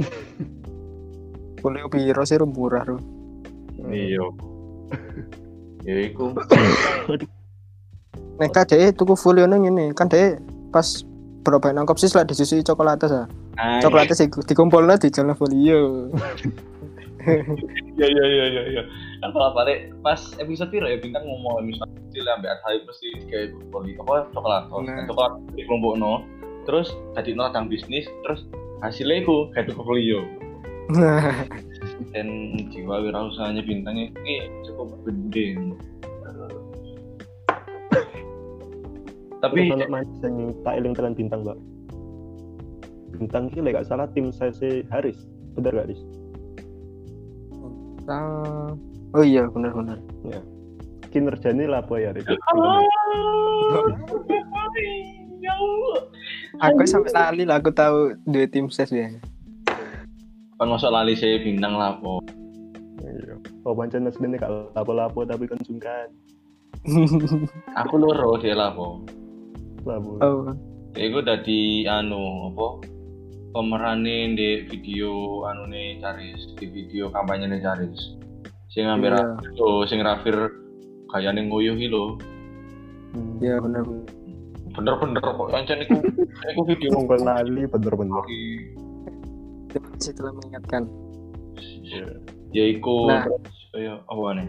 [1.60, 3.00] Folio piro sih murah rum.
[3.88, 4.24] Iya.
[5.84, 6.36] Ya iku.
[8.40, 10.40] Nek deh tuku folio nang ngene, kan deh
[10.72, 11.04] pas
[11.44, 13.28] berapa nang kopsis lah disusui coklat sa.
[13.60, 16.08] Nah, Coklatnya sih dikumpulnya di jalan folio.
[18.00, 18.82] Iya iya iya iya iya.
[19.20, 23.52] Kan kalau balik pas episode piro ya bintang ngomong misalnya kecil ambil hari pasti kayak
[23.68, 24.64] poli apa coklat.
[24.72, 25.04] Nah.
[25.04, 26.24] Coklat di kelompok no.
[26.64, 28.48] Terus tadi no ladang bisnis terus
[28.80, 30.24] hasilnya itu kayak tuku folio.
[30.24, 30.49] Nah,
[32.14, 32.26] dan
[32.74, 34.34] jiwa wirausahanya bintangnya ini
[34.66, 35.56] cukup gede.
[39.40, 41.56] Tapi kalau manis yang tak eling telan bintang mbak.
[43.16, 45.16] Bintang ini gak salah tim saya si Haris,
[45.56, 46.00] bener gak Haris?
[48.04, 48.76] Tang-
[49.10, 49.98] Oh iya benar-benar.
[51.10, 52.24] Kinerjanya lah apa ya Haris?
[55.40, 55.96] ya Allah.
[56.60, 59.08] Aku sampai lali lah aku tahu dua tim ses ya.
[60.60, 62.20] Kan masuk lali saya bintang lah po.
[63.00, 63.40] Iya.
[63.64, 66.12] Oh pancen aslinya gak lapo-lapo tapi kan sungkan.
[67.80, 69.00] Aku loro dia lah po.
[69.88, 70.20] Lapo.
[70.20, 70.52] oh,
[70.92, 72.84] Ya iku dadi anu apa?
[73.56, 78.20] Pemeranin di video anu nih Caris, di video kampanye nih Caris.
[78.68, 79.24] Sing ngambil Iya.
[79.24, 80.36] Rafir lho, sing Rafir
[81.08, 82.20] kayane nguyuh iki lho.
[83.16, 83.40] Hmm.
[83.40, 83.88] ya benar.
[84.76, 86.04] Bener-bener kok ancen iku
[86.52, 88.24] iku video Mongkol lali bener-bener.
[89.70, 90.82] Terima kasih telah mengingatkan.
[91.58, 92.06] Iya.
[92.50, 93.24] Ya iku Nah.
[93.70, 94.48] kaya apa nih?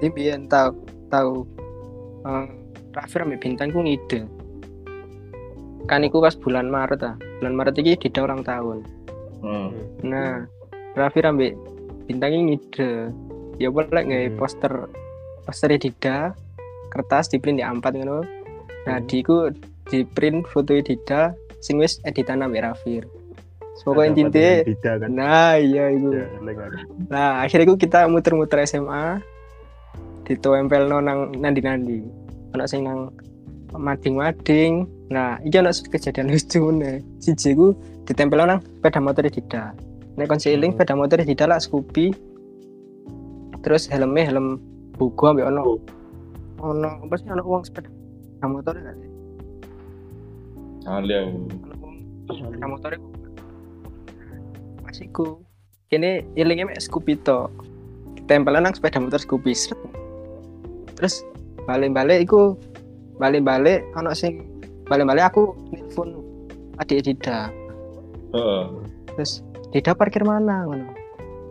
[0.00, 0.72] Ini biar tahu
[1.12, 1.32] tahu
[2.24, 2.46] eh,
[2.90, 4.24] Raffi ambil bintang ku ngide.
[5.84, 7.14] Kan iku pas bulan Maret ah.
[7.38, 8.82] Bulan Maret iki dida orang tahun.
[9.44, 9.70] Hmm.
[10.00, 10.48] Nah,
[10.96, 11.52] Raffi ambil
[12.08, 13.12] bintang ini ngide.
[13.60, 14.38] Ya boleh nggak Hmm.
[14.40, 14.72] poster
[15.44, 16.32] poster dida
[16.88, 18.24] kertas di print di ampat ngono.
[18.88, 19.06] Nah, Hmm.
[19.06, 19.52] di ku
[19.90, 22.62] di print foto dida sing wis editan ambek
[23.96, 25.10] Ada intinya apa Dida kan.
[25.16, 26.12] Nah iya itu.
[26.12, 26.28] Ya.
[27.08, 29.24] Nah akhirnya kita muter-muter SMA
[30.28, 32.04] ditempel no nang nandi-nandi.
[32.52, 33.08] Ono sing nang
[33.74, 34.84] mading-mading.
[35.10, 37.00] Nah, iki ono kejadian lucu nih.
[37.22, 37.72] Siji ku
[38.04, 39.72] ditempel nang sepeda motor Dida.
[40.18, 40.78] Nek kon seiling Hmm.
[40.78, 42.12] sepeda motor Dida lah Scoopy.
[43.64, 44.60] Terus helmnya helm
[44.94, 45.80] buku ambek ono
[46.60, 47.88] ono apa sih ono uang sepeda
[48.44, 49.09] motor gak sih?
[52.30, 52.96] Sepeda motor
[54.86, 55.42] Masiku.
[55.90, 57.50] Kene ilingnya mek Scoopy to.
[58.30, 59.52] Tempelan nang sepeda motor Scoopy.
[60.96, 61.26] Terus
[61.66, 62.54] balik-balik iku
[63.20, 64.46] balik-balik ono sing
[64.88, 66.22] balik-balik aku nelfon
[66.80, 67.50] adik Dida.
[68.32, 68.64] Heeh.
[69.18, 69.42] Terus
[69.74, 70.86] Dida parkir mana ngono.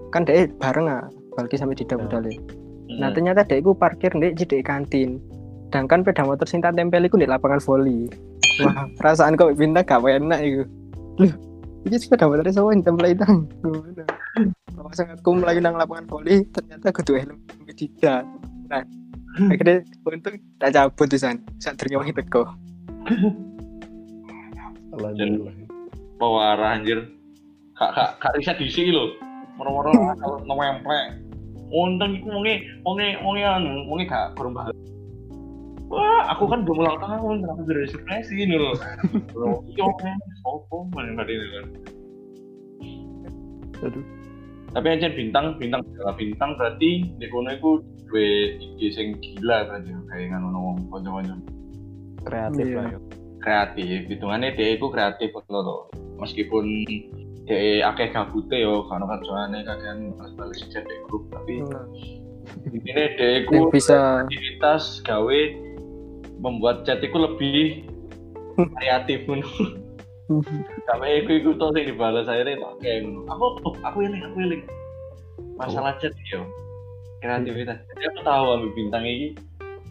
[0.10, 1.06] Kan dek bareng ah
[1.36, 2.34] balik sampai Dida budale.
[2.36, 2.98] Hmm.
[3.04, 5.20] Nah ternyata dek iku parkir ndek jedek kantin.
[5.70, 8.10] Sedangkan sepeda motor sing tak tempel iku ndek lapangan voli.
[8.60, 10.64] Wah, perasaan kok bintang gak enak iku.
[11.20, 11.34] Loh,
[11.88, 13.28] iki sepeda motor sapa yang tempel itu?
[13.64, 14.04] Ngono.
[14.80, 17.38] Pas aku mulai nang lapangan voli, ternyata kudu helm
[17.78, 18.26] Dida.
[18.68, 18.84] Nah,
[19.48, 21.40] akhirnya untung tak cabut di sana.
[21.62, 22.44] Saat ternyata teko.
[24.98, 25.54] Alhamdulillah.
[26.18, 27.00] Pewarah anjir.
[27.78, 29.16] Kak kak kak riset di sini lho.
[29.56, 31.06] Moro-moro kalau ngemplek.
[31.70, 34.74] Untung iku wonge wonge wonge anu, wonge gak bahas.
[35.90, 38.78] Wah, aku kan belum ulang tahun, kenapa udah surprise ini loh.
[39.34, 41.66] Bro, iya kan, sopo mana tadi ini kan.
[43.90, 44.06] Aduh.
[44.70, 49.90] Tapi aja bintang, bintang, adalah bintang berarti di kono iku duwe ide sing gila berarti
[50.10, 51.36] kayak ngono ngomong kanca-kanca
[52.26, 52.78] Kreatif Iya.
[52.78, 53.00] lah ya.
[53.40, 55.82] kreatif hitungannya dia itu kreatif betul loh
[56.20, 56.66] meskipun
[57.48, 61.64] dia akeh gabute yo karena kerjaannya kakean balas-balas chat di grup tapi
[62.74, 65.40] intinya dia itu Yang bisa aktivitas gawe
[66.40, 67.84] membuat chat itu lebih
[68.56, 69.40] kreatif pun
[70.88, 73.26] sampai aku ikut tuh sih dibalas akhirnya tak kayak ngono.
[73.34, 73.46] aku
[73.82, 74.58] aku ini aku ini
[75.58, 76.46] masalah chat yo.
[77.20, 79.36] Kreativitas jadi aku tahu ambil bintang ini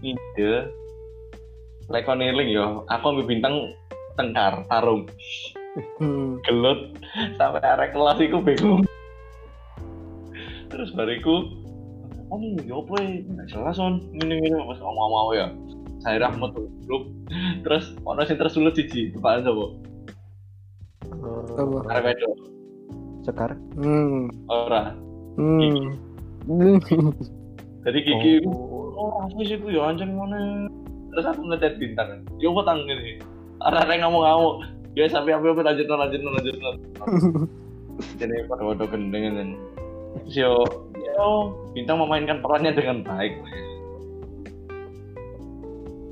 [0.01, 0.73] ide
[1.91, 3.55] like on earling yo aku ambil bintang
[4.17, 5.05] tengkar tarung.
[5.99, 6.97] Hmm, gelut
[7.39, 8.83] sampai arek kelas iku bingung.
[10.71, 11.51] Terus bariku
[12.29, 15.49] oh ini apa ya jelas on ini ini pas ngomong mau ya
[16.03, 17.11] saya rahmat tuh grup
[17.67, 19.67] terus ono sing tersulut siji tepaan sapa
[21.59, 21.79] apa?
[21.93, 22.35] arek wedok.
[23.27, 23.51] Sekar.
[23.77, 24.95] hmm, ora.
[25.39, 25.95] Hmm.
[27.85, 28.95] jadi Kiki Oh.
[28.99, 30.67] oh apa sih itu ya anjing mana
[31.15, 32.27] terus aku ngetet bintang.
[32.43, 33.23] Yo apa tang ini
[33.63, 34.67] arek ngamuk-ngamuk.
[34.97, 36.91] Ya sampai apa apa lanjut lanjut lanjut lanjut.
[38.23, 39.51] Jadi pada waduh gendeng kan
[40.27, 40.63] yo
[40.99, 41.27] ya
[41.75, 43.39] bintang memainkan perannya dengan baik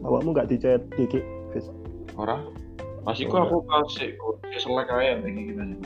[0.06, 1.66] awakmu nggak dicet dikit Fis
[2.16, 2.48] orang
[3.06, 4.08] masih Oh, kok aku kasih
[4.50, 5.76] kasih selek aja kayak gini aja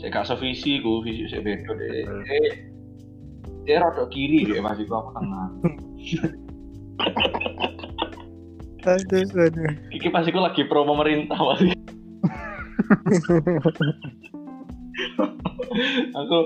[0.00, 2.08] saya gak sevisi ku visi saya beda deh
[3.68, 5.48] dia rada kiri deh masih kok aku tengah
[8.80, 9.76] Aduh, aduh.
[9.92, 11.68] Iki pasti aku lagi pro pemerintah pasti.
[16.20, 16.38] aku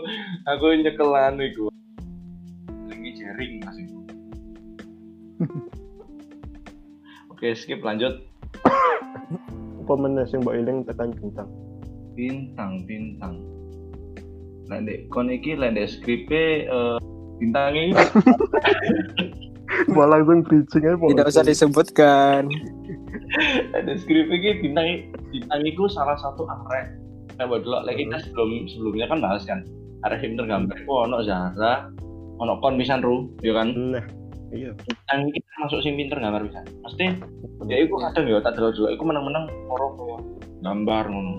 [0.42, 1.70] aku nyekelan iku.
[2.90, 3.62] Lagi jaring.
[7.32, 8.24] Oke, skip lanjut.
[9.84, 11.48] apa meneh sing mbok eling tekan bintang
[12.16, 13.36] Bintang, bintang.
[14.70, 16.96] Lah ndek kon iki lah skripe eh
[17.36, 17.92] bintang ini
[19.92, 22.48] Wah langsung bridging aja Tidak usah disebutkan.
[23.76, 24.86] ada skrip ini bintang
[25.28, 26.96] bintang itu salah satu arek.
[27.36, 29.60] Nah buat dulu lagi kita sebelum sebelumnya kan bahas kan.
[30.08, 31.92] Arek yang tergambar itu ono Zahra
[32.40, 33.68] ono kon pisan ru ya kan?
[33.74, 34.04] Nah,
[34.54, 34.70] iya.
[34.78, 37.04] bintang ini masuk sing pinter gambar pisan mesti
[37.66, 40.18] ya iku kadang ya tak delok dulu iku menang-menang ora kaya
[40.62, 41.32] gambar ngono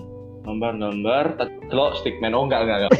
[0.46, 2.92] gambar gambar tak delok stickman oh enggak enggak enggak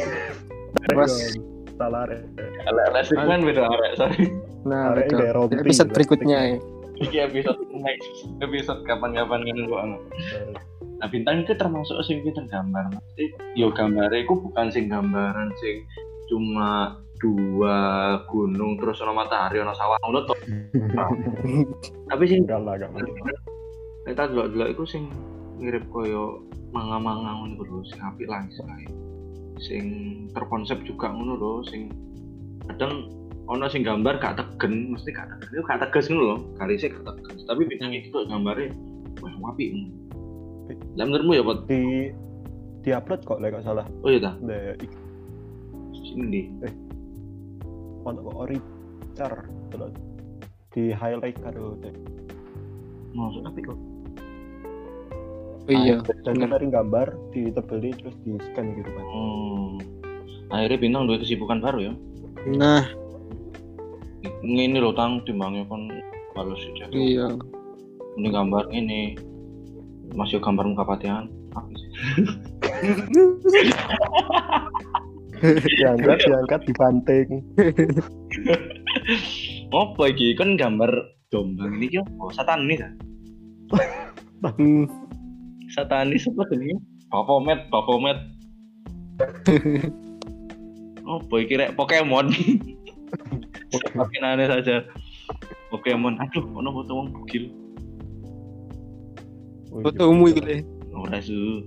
[0.93, 1.35] Bos.
[1.77, 2.21] Salah rek.
[2.69, 4.29] Elek elek stickman beda arek sorry
[4.67, 6.57] Nah, Arek rompi, Episode berikutnya ya.
[6.97, 9.57] iki episode next episode kapan-kapan kan
[10.17, 10.57] stick.
[10.97, 12.89] Nah bintang itu termasuk sing pinter gambar.
[12.89, 15.85] Mesti yo gambarnya itu bukan sing gambaran sing
[16.29, 17.77] cuma dua
[18.29, 20.35] gunung terus ono matahari ono sawah ngono to.
[22.11, 23.11] Tapi sing Enggak lah, enggak
[24.07, 25.11] kita delok-delok iku sing
[25.59, 26.39] mirip koyo
[26.71, 28.91] manga-manga ngono lho, sing apik lah istilahnya.
[29.59, 29.85] Sing
[30.31, 31.91] terkonsep juga ngono lho, sing
[32.71, 33.11] kadang
[33.51, 35.59] ono sing gambar gak tegen, mesti gak tegen.
[35.59, 37.43] Itu gak tegas ngono lho, kali sih gak tegas.
[37.43, 38.71] Tapi bintang itu gambarnya
[39.19, 39.75] wah apik.
[40.95, 41.59] Lah menurutmu ya, Pot?
[41.67, 42.11] Di
[42.87, 43.83] di upload kok lek gak salah.
[44.07, 44.39] Oh iya ta?
[46.17, 46.49] Sini.
[48.01, 48.57] ono kok ori
[49.13, 49.93] car terus
[50.73, 51.93] di highlight karo deh.
[53.13, 53.77] Maksud apik kok.
[55.67, 56.01] Oh iya.
[56.25, 59.05] Dan dari gambar ditebeli terus di scan gitu kan.
[59.05, 59.77] Hmm.
[60.49, 61.93] Akhirnya bintang dua kesibukan baru ya.
[62.49, 62.81] Nah,
[64.41, 65.91] Ini loh tang timbangnya kan
[66.33, 66.89] balas aja.
[66.95, 67.29] iya.
[68.17, 69.13] Ini gambar ini
[70.17, 71.29] masih gambar muka patihan.
[75.41, 77.27] Diangkat diangkat dibanting
[79.71, 80.89] Apa iki kan gambar
[81.27, 82.03] jombang ini kyo.
[82.23, 82.79] Oh, satanis.
[84.41, 84.87] Hmm.
[85.75, 86.79] Satanis apa ini?
[87.11, 88.17] Bapomet, Bapomet.
[91.03, 92.31] Apa iki rek Pokemon?
[93.99, 94.87] Makin aneh saja.
[95.67, 96.15] Pokemon.
[96.23, 97.51] Aduh, ono foto wong bugil.
[99.83, 100.63] Fotomu iku le.
[100.95, 101.61] Ora su.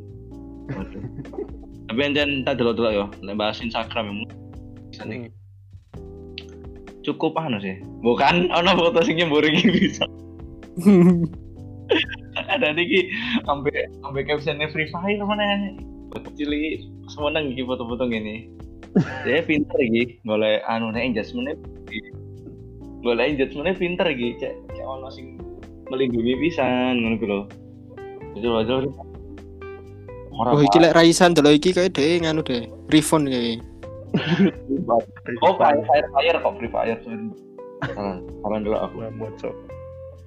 [1.91, 4.30] Tapi anjen tak delok-delok ya, nek bahas Instagram ya.
[5.11, 5.26] Nih.
[5.26, 5.34] Hmm.
[7.03, 7.82] Cukup anu sih.
[8.07, 10.07] Bukan ono foto sing nyembur iki bisa.
[12.55, 13.11] Ada iki
[13.43, 15.74] sampai sampai captionnya Free Fire mana
[16.38, 18.47] cilik semeneng iki foto-foto gini.
[19.26, 21.59] Dia pinter iki golek anu nek engagement
[23.03, 25.43] golek engagement pinter iki cek cek ono sing
[25.91, 27.41] melindungi pisan ngono ku lho.
[28.38, 28.86] Itu aja
[30.41, 32.64] Ora Oh, iki lek Raisan delok iki kayak deh nganu deh.
[32.88, 33.61] Refund kayak.
[35.45, 37.28] Oh, Fire Fire Fire kok Free Fire sorry.
[37.93, 38.97] Salah, salah dulu aku.
[39.12, 39.51] Moco.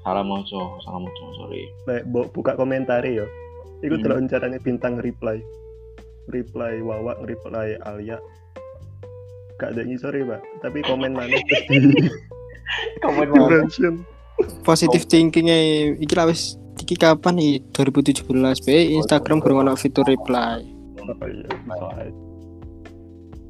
[0.05, 1.63] Salah moco, salah moco, sorry.
[1.89, 3.25] Lek mbok buka komentar ya.
[3.81, 4.03] Iku Hmm.
[4.05, 5.41] delok carane bintang reply.
[6.29, 8.21] Reply Wawa, reply Alia.
[9.59, 10.41] Gak ada ya, Pak.
[10.61, 12.09] Tapi komen mana terus di
[13.03, 13.93] Komen mention.
[14.65, 16.57] Positive thinkingnya iki lah wis
[16.93, 20.61] iki kapan nih 2017 be Instagram kurang ono fitur reply.
[21.01, 21.49] Oh iya.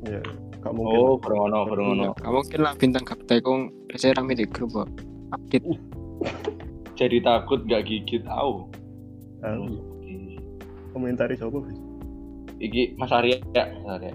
[0.08, 0.20] Ya,
[0.64, 0.96] gak mungkin.
[0.96, 2.16] Oh, berono, berono.
[2.16, 4.88] Iya, Gak mungkin lah bintang kapten kong biasanya rame di grup kok.
[5.36, 5.68] Update.
[7.00, 8.72] Jadi takut gak gigit au.
[9.44, 9.60] Ah,
[10.96, 11.76] komentari siapa, Bis?
[12.64, 14.14] Iki Mas Arya, ya, Mas Arya.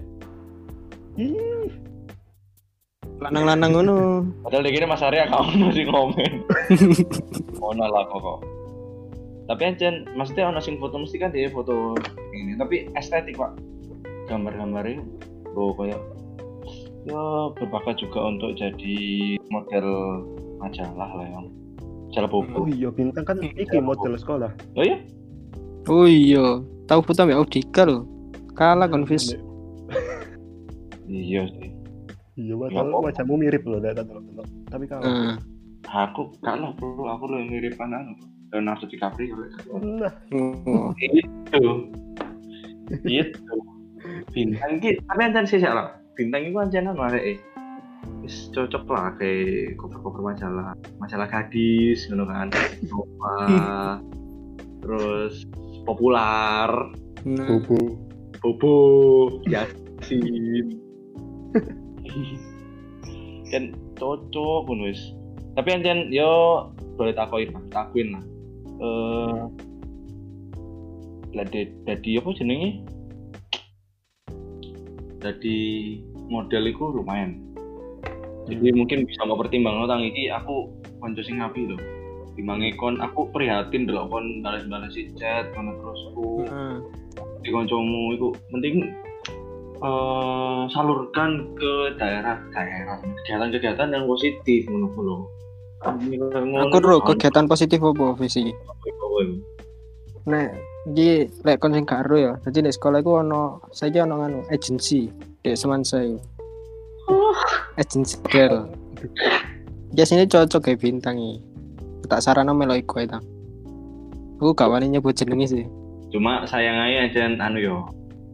[3.21, 3.97] Lanang-lanang ngono.
[4.41, 6.31] Padahal gini Mas Arya kamu masih komen.
[7.61, 8.58] Ono lah kok.
[9.49, 11.97] Tapi ancen, maksudnya ono sing foto mesti kan dia foto
[12.31, 13.57] ini, tapi estetik pak.
[14.29, 15.01] Gambar-gambarnya,
[15.51, 15.97] bro kayak
[17.09, 17.21] ya
[17.57, 18.97] berbakat juga untuk jadi
[19.49, 19.87] model
[20.61, 21.49] majalah lah yang
[22.13, 22.69] majalah Oh bobo.
[22.69, 24.53] iya, bintang kan iki model sekolah.
[24.77, 25.01] Oh iya?
[25.89, 28.05] Oh iya, tahu foto ya Audika loh.
[28.53, 29.33] Kalah konfis.
[31.09, 31.73] Iya sih.
[32.37, 33.05] Iya, Nggak padahal apa-apa.
[33.09, 33.79] wajahmu mirip loh,
[34.69, 35.37] Tapi kalau Nah,
[35.89, 38.13] Aku kalah bro, aku lo yang mirip anu.
[38.49, 39.35] Leonardo DiCaprio.
[39.77, 40.13] nah.
[40.97, 41.91] Itu.
[43.05, 43.55] Itu.
[44.33, 47.37] bintang iki tapi ancan sih lah bintang itu ancan anu arek
[48.23, 52.49] wis cocok lah kayak cover-cover majalah majalah gadis ngono kan
[52.89, 53.37] Nova
[54.81, 55.45] terus
[55.83, 56.69] populer
[57.27, 57.99] Nah, Bubu.
[58.39, 58.75] Bobo
[59.51, 60.79] Yasin
[63.51, 63.63] kan
[63.99, 65.11] cocok pun wis
[65.59, 66.63] tapi ancan yo
[66.95, 68.23] boleh takoin lah takuin lah
[68.79, 69.41] eh
[71.29, 71.45] lah
[71.85, 72.81] jadi apa jenenge?
[75.19, 75.57] Jadi
[76.31, 77.37] model itu lumayan.
[78.49, 81.81] Jadi mungkin bisa mau pertimbang tentang ini aku konco sing ngapi loh
[82.39, 86.79] timbangnya kon aku prihatin dulu kon balas-balas chat kon terus aku nah,
[87.43, 88.15] di koncomu.
[88.15, 88.87] Itu penting
[89.83, 95.17] eh, salurkan ke daerah daerah kegiatan-kegiatan yang positif menurut lo
[95.83, 98.51] aku ro kegiatan positif apa visi
[100.29, 100.49] nek
[100.93, 102.37] iki lek kon sing gak ya.
[102.45, 105.09] Dadi nek sekolah iku ono saiki ono anu agency
[105.41, 106.17] dek seman saya
[107.81, 108.69] agency girl.
[109.97, 111.41] Ya sini cocok kayak bintang iki.
[112.09, 113.21] Tak sarana melo iku ta.
[114.39, 115.65] Aku gak wani nyebut jenenge sih.
[116.09, 117.77] Cuma sayang aja aja anu yo.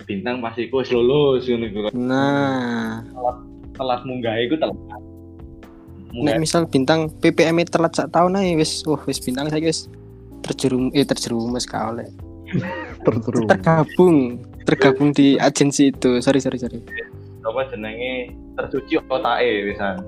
[0.05, 3.01] Bintang pasti ku wis lulus ngono nah.
[3.75, 4.77] Telat munggah iku telat
[6.23, 8.85] nek misal bintang PPM -nya telat sak tahun ae wis.
[8.87, 9.91] Wah wis bintang saiki wis
[10.45, 12.07] terjerum eh terjerumus ka oleh.
[13.05, 13.49] Terseru.
[13.49, 16.21] tergabung tergabung di agensi itu.
[16.21, 16.79] Sorry sorry sorry.
[17.45, 18.33] Apa jenenge?
[18.55, 19.99] Tercuci otake wisan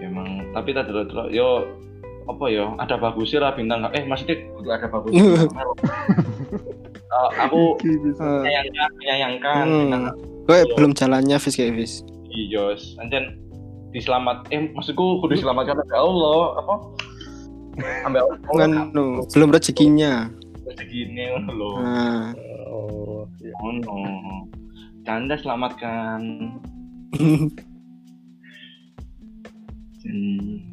[0.00, 1.68] emang tapi tadi terus yo
[2.24, 3.84] apa yo ada bagusnya lah bintang.
[3.92, 5.50] Eh maksudnya kudu ada bagusnya
[7.10, 7.74] Eh, aku
[8.16, 10.14] menyayangkan menyayangkan Hmm.
[10.46, 13.36] Gue belum jalannya Fis kayak Fis Ijos anjen
[13.90, 14.46] diselamat.
[14.54, 16.74] Eh maksudku kudu diselamatkan oleh Allah apa?
[18.06, 18.22] Ambil
[18.54, 20.30] Nganu, belum rezekinya.
[20.78, 21.70] Segini ngono lho.
[21.82, 22.30] Nah
[22.70, 23.50] Oh, iya.
[23.58, 23.96] ngono.
[25.02, 26.20] Canda selamatkan.
[30.00, 30.64] Hmm.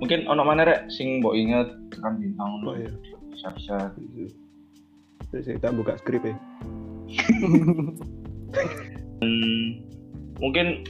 [0.00, 1.68] mungkin ono mana rek sing mbok inget
[2.00, 2.90] kan bintang Oh, ngono iya.
[3.28, 3.92] bisa-bisa.
[5.28, 6.34] Terus kita buka skrip ya.
[9.22, 9.80] Hmm,
[10.42, 10.82] mungkin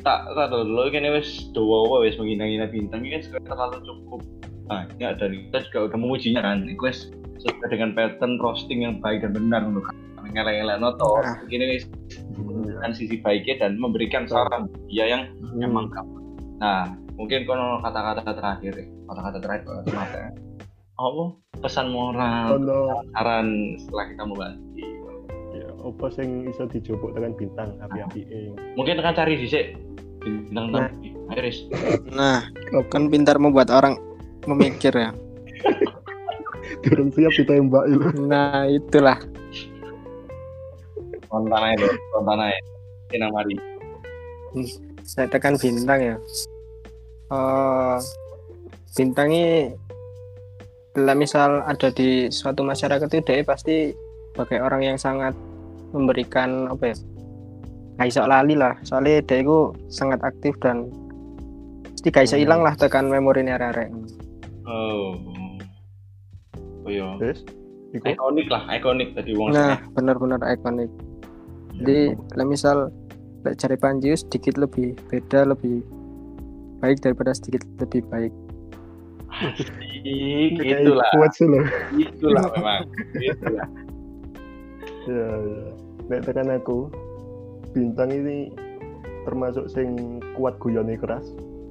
[0.00, 4.22] tak tak tahu dulu kan wis doa wis menghina-hina bintang ini kan terlalu cukup
[4.70, 6.64] banyak dan kita juga udah mengujinya kan.
[6.64, 7.10] Itu wis
[7.42, 9.90] sesuai dengan pattern roasting yang baik dan benar untuk
[10.30, 11.42] ngelak-ngelak noto Nah.
[11.50, 11.84] ini wis
[12.38, 15.22] dengan sisi baiknya dan memberikan saran dia yang
[15.58, 16.16] emang kamu
[16.60, 20.20] nah mungkin kono kata-kata terakhir ya kata-kata terakhir kata-kata
[21.00, 21.24] apa?
[21.64, 22.60] Pesan moral
[23.16, 23.48] saran
[23.80, 24.56] setelah kita membahas
[25.80, 28.52] apa sing iso dijupuk dengan bintang api-api ing.
[28.76, 29.74] mungkin akan cari sih
[30.20, 30.88] bintang Nah.
[30.88, 31.36] nah.
[31.38, 31.66] Iris
[32.10, 32.40] nah
[32.90, 33.96] kan pintar membuat orang
[34.44, 35.10] memikir ya
[36.80, 38.06] Durung siap ditembak itu.
[38.24, 39.18] nah itulah
[41.26, 42.60] spontan aja spontan aja
[43.10, 43.56] Tina Mari
[45.06, 46.16] saya tekan bintang ya
[47.30, 47.98] Eh
[48.98, 49.70] bintang ini
[50.90, 53.94] bila misal ada di suatu masyarakat itu dia pasti
[54.34, 55.30] sebagai orang yang sangat
[55.90, 56.96] memberikan apa ya
[58.00, 58.74] gak iso lali lah.
[58.86, 60.88] Soalnya dia itu sangat aktif dan
[61.92, 62.42] pasti gak iso Hmm.
[62.48, 63.92] hilang lah tekan memori arek-arek.
[64.64, 65.18] Oh.
[66.86, 67.12] Oh iya.
[67.20, 67.44] Terus?
[67.90, 70.86] Ikonik lah ikonik tadi wong nah benar-benar ikonik.
[71.82, 72.94] Jadi lah misal
[73.42, 75.82] lek cari Panji sedikit lebih beda lebih
[76.78, 78.32] baik daripada sedikit lebih baik.
[80.06, 81.64] Ih, itulah kuat sih loh.
[81.94, 82.82] itulah memang.
[83.18, 83.66] Itulah.
[86.10, 86.90] Nek tekan aku
[87.70, 88.50] bintang ini
[89.24, 91.24] termasuk sing kuat guyone keras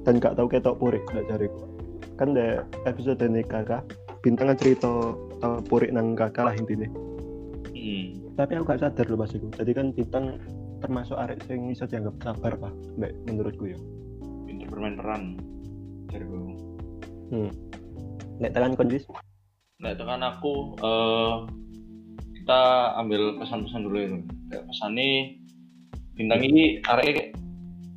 [0.08, 1.68] dan gak tau ketok purik gak cariku.
[2.16, 3.84] Kan deh episode ini kakak
[4.24, 6.88] bintang kan cerita tau purik nang kakak lah intinya.
[7.76, 8.34] hmm.
[8.34, 9.46] Tapi aku gak sadar loh pas iku.
[9.52, 10.40] Jadi kan bintang
[10.80, 13.78] termasuk arek sing bisa dianggap sabar pak, Nek menurutku ya.
[14.48, 15.22] pintar bermain peran
[16.08, 16.56] dari gue
[18.40, 19.04] Nek tekan kondis,
[19.84, 21.36] nah itu kan aku eh
[22.50, 25.38] kita ambil pesan-pesan dulu kayak pesan nih
[26.18, 27.30] bintang ini arek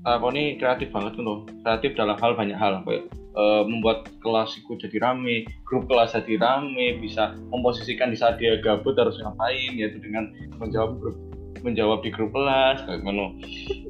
[0.05, 2.85] aku ini kreatif banget tuh kreatif dalam hal banyak hal.
[2.85, 8.37] Kayak eh, membuat kelas itu jadi rame grup kelas jadi rame bisa memposisikan di saat
[8.37, 10.29] dia gabut harus ngapain yaitu dengan
[10.61, 11.17] menjawab grup
[11.65, 13.25] menjawab di grup kelas kayak gitu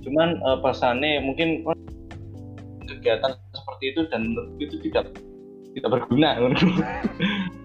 [0.08, 1.68] cuman eh, pesannya mungkin
[2.88, 5.12] kegiatan seperti itu dan menurutku itu tidak
[5.76, 6.40] tidak berguna.
[6.40, 6.72] menurutku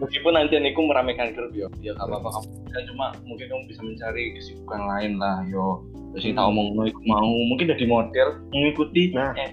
[0.09, 1.69] meskipun nanti aku meramaikan grup yo.
[1.85, 2.41] Ya gak apa-apa.
[2.41, 5.85] Kamu kan cuma mungkin kamu bisa mencari kesibukan lain lah yo.
[6.17, 6.57] Terus kita Hmm.
[6.57, 7.29] omong iku mau.
[7.53, 9.37] Mungkin jadi model mengikuti Nah.
[9.37, 9.53] eh,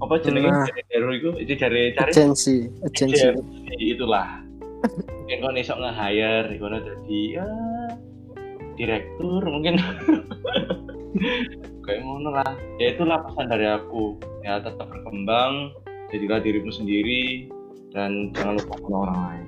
[0.00, 0.64] apa jenenge Nah.
[0.64, 3.28] baru itu itu cari cari agensi agensi.
[3.78, 4.40] Itulah.
[5.24, 7.48] Mungkin kau iso nge-hire kono jadi ya
[8.74, 9.76] direktur mungkin.
[11.84, 12.52] Kayak ngono lah.
[12.80, 14.16] Ya itulah pesan dari aku.
[14.40, 15.72] Ya tetap berkembang
[16.12, 17.48] jadilah dirimu sendiri
[17.94, 19.44] dan jangan lupa sama orang lain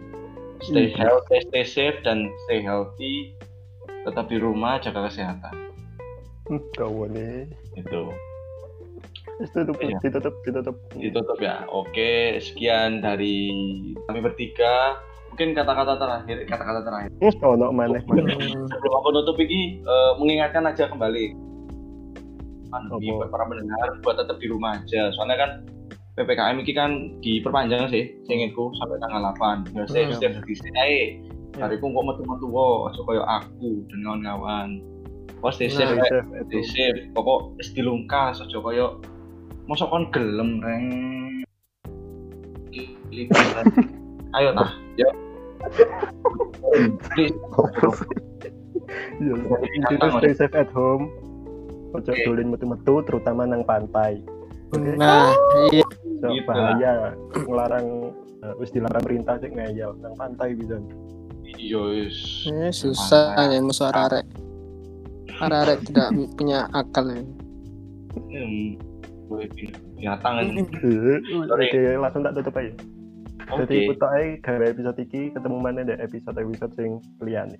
[0.60, 0.96] stay Iya.
[0.98, 3.34] healthy stay safe dan stay healthy
[4.02, 5.54] tetap di rumah jaga kesehatan
[6.46, 7.42] Hmm, Tahu nih.
[7.74, 8.02] itu
[9.36, 9.98] Wis tutup, Iya.
[10.00, 10.76] ditutup, ditutup.
[10.94, 13.50] ditutup ya oke sekian dari
[14.06, 14.96] kami bertiga
[15.28, 18.00] mungkin kata-kata terakhir kata-kata terakhir Wis ono maneh.
[18.00, 18.16] Hmm,
[18.70, 21.34] sebelum aku nutup ini eh, mengingatkan aja kembali
[22.66, 23.16] pandemi Apa?
[23.18, 25.50] buat para pendengar buat tetap di rumah aja soalnya kan
[26.16, 26.90] ppkm ini kan
[27.20, 30.14] diperpanjang sih seingatku sampai tanggal 8 ya saya Hmm.
[30.16, 30.88] setiap di sini
[31.56, 31.64] Ya.
[31.64, 34.68] hariku kok metu-metu wo aja koyo aku dan kawan-kawan
[35.40, 36.04] oh stay safe Nah,
[36.48, 39.00] stay safe pokok wis dilungkas aja koyo
[39.64, 40.84] mosok kon gelem reng
[44.36, 45.08] ayo nah Iya.
[49.88, 51.08] Jadi stay safe at home.
[51.90, 52.22] Ojo Oke.
[52.22, 54.20] dolen metu-metu terutama nang pantai.
[54.74, 55.30] Nah,
[55.70, 55.86] iya.
[56.16, 57.86] So, Gitu bahaya ngelarang
[58.56, 60.80] wis dilarang perintah sih ngeyel nang pantai bisa.
[61.56, 64.26] iya wis Eh, susah ya musuh arek.
[65.38, 67.22] Arek tidak punya akal ya.
[68.26, 68.78] Hmm,
[69.98, 70.46] binatang kan.
[70.80, 71.66] Sorry.
[71.68, 72.72] Oke, langsung tak tutup aja.
[73.50, 73.66] Oke.
[73.66, 76.90] Jadi ikut ae gawe episode iki ketemu mana deh episode-episode sing
[77.20, 77.58] liyane.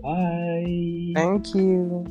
[0.00, 1.12] Bye.
[1.14, 2.04] Thank you.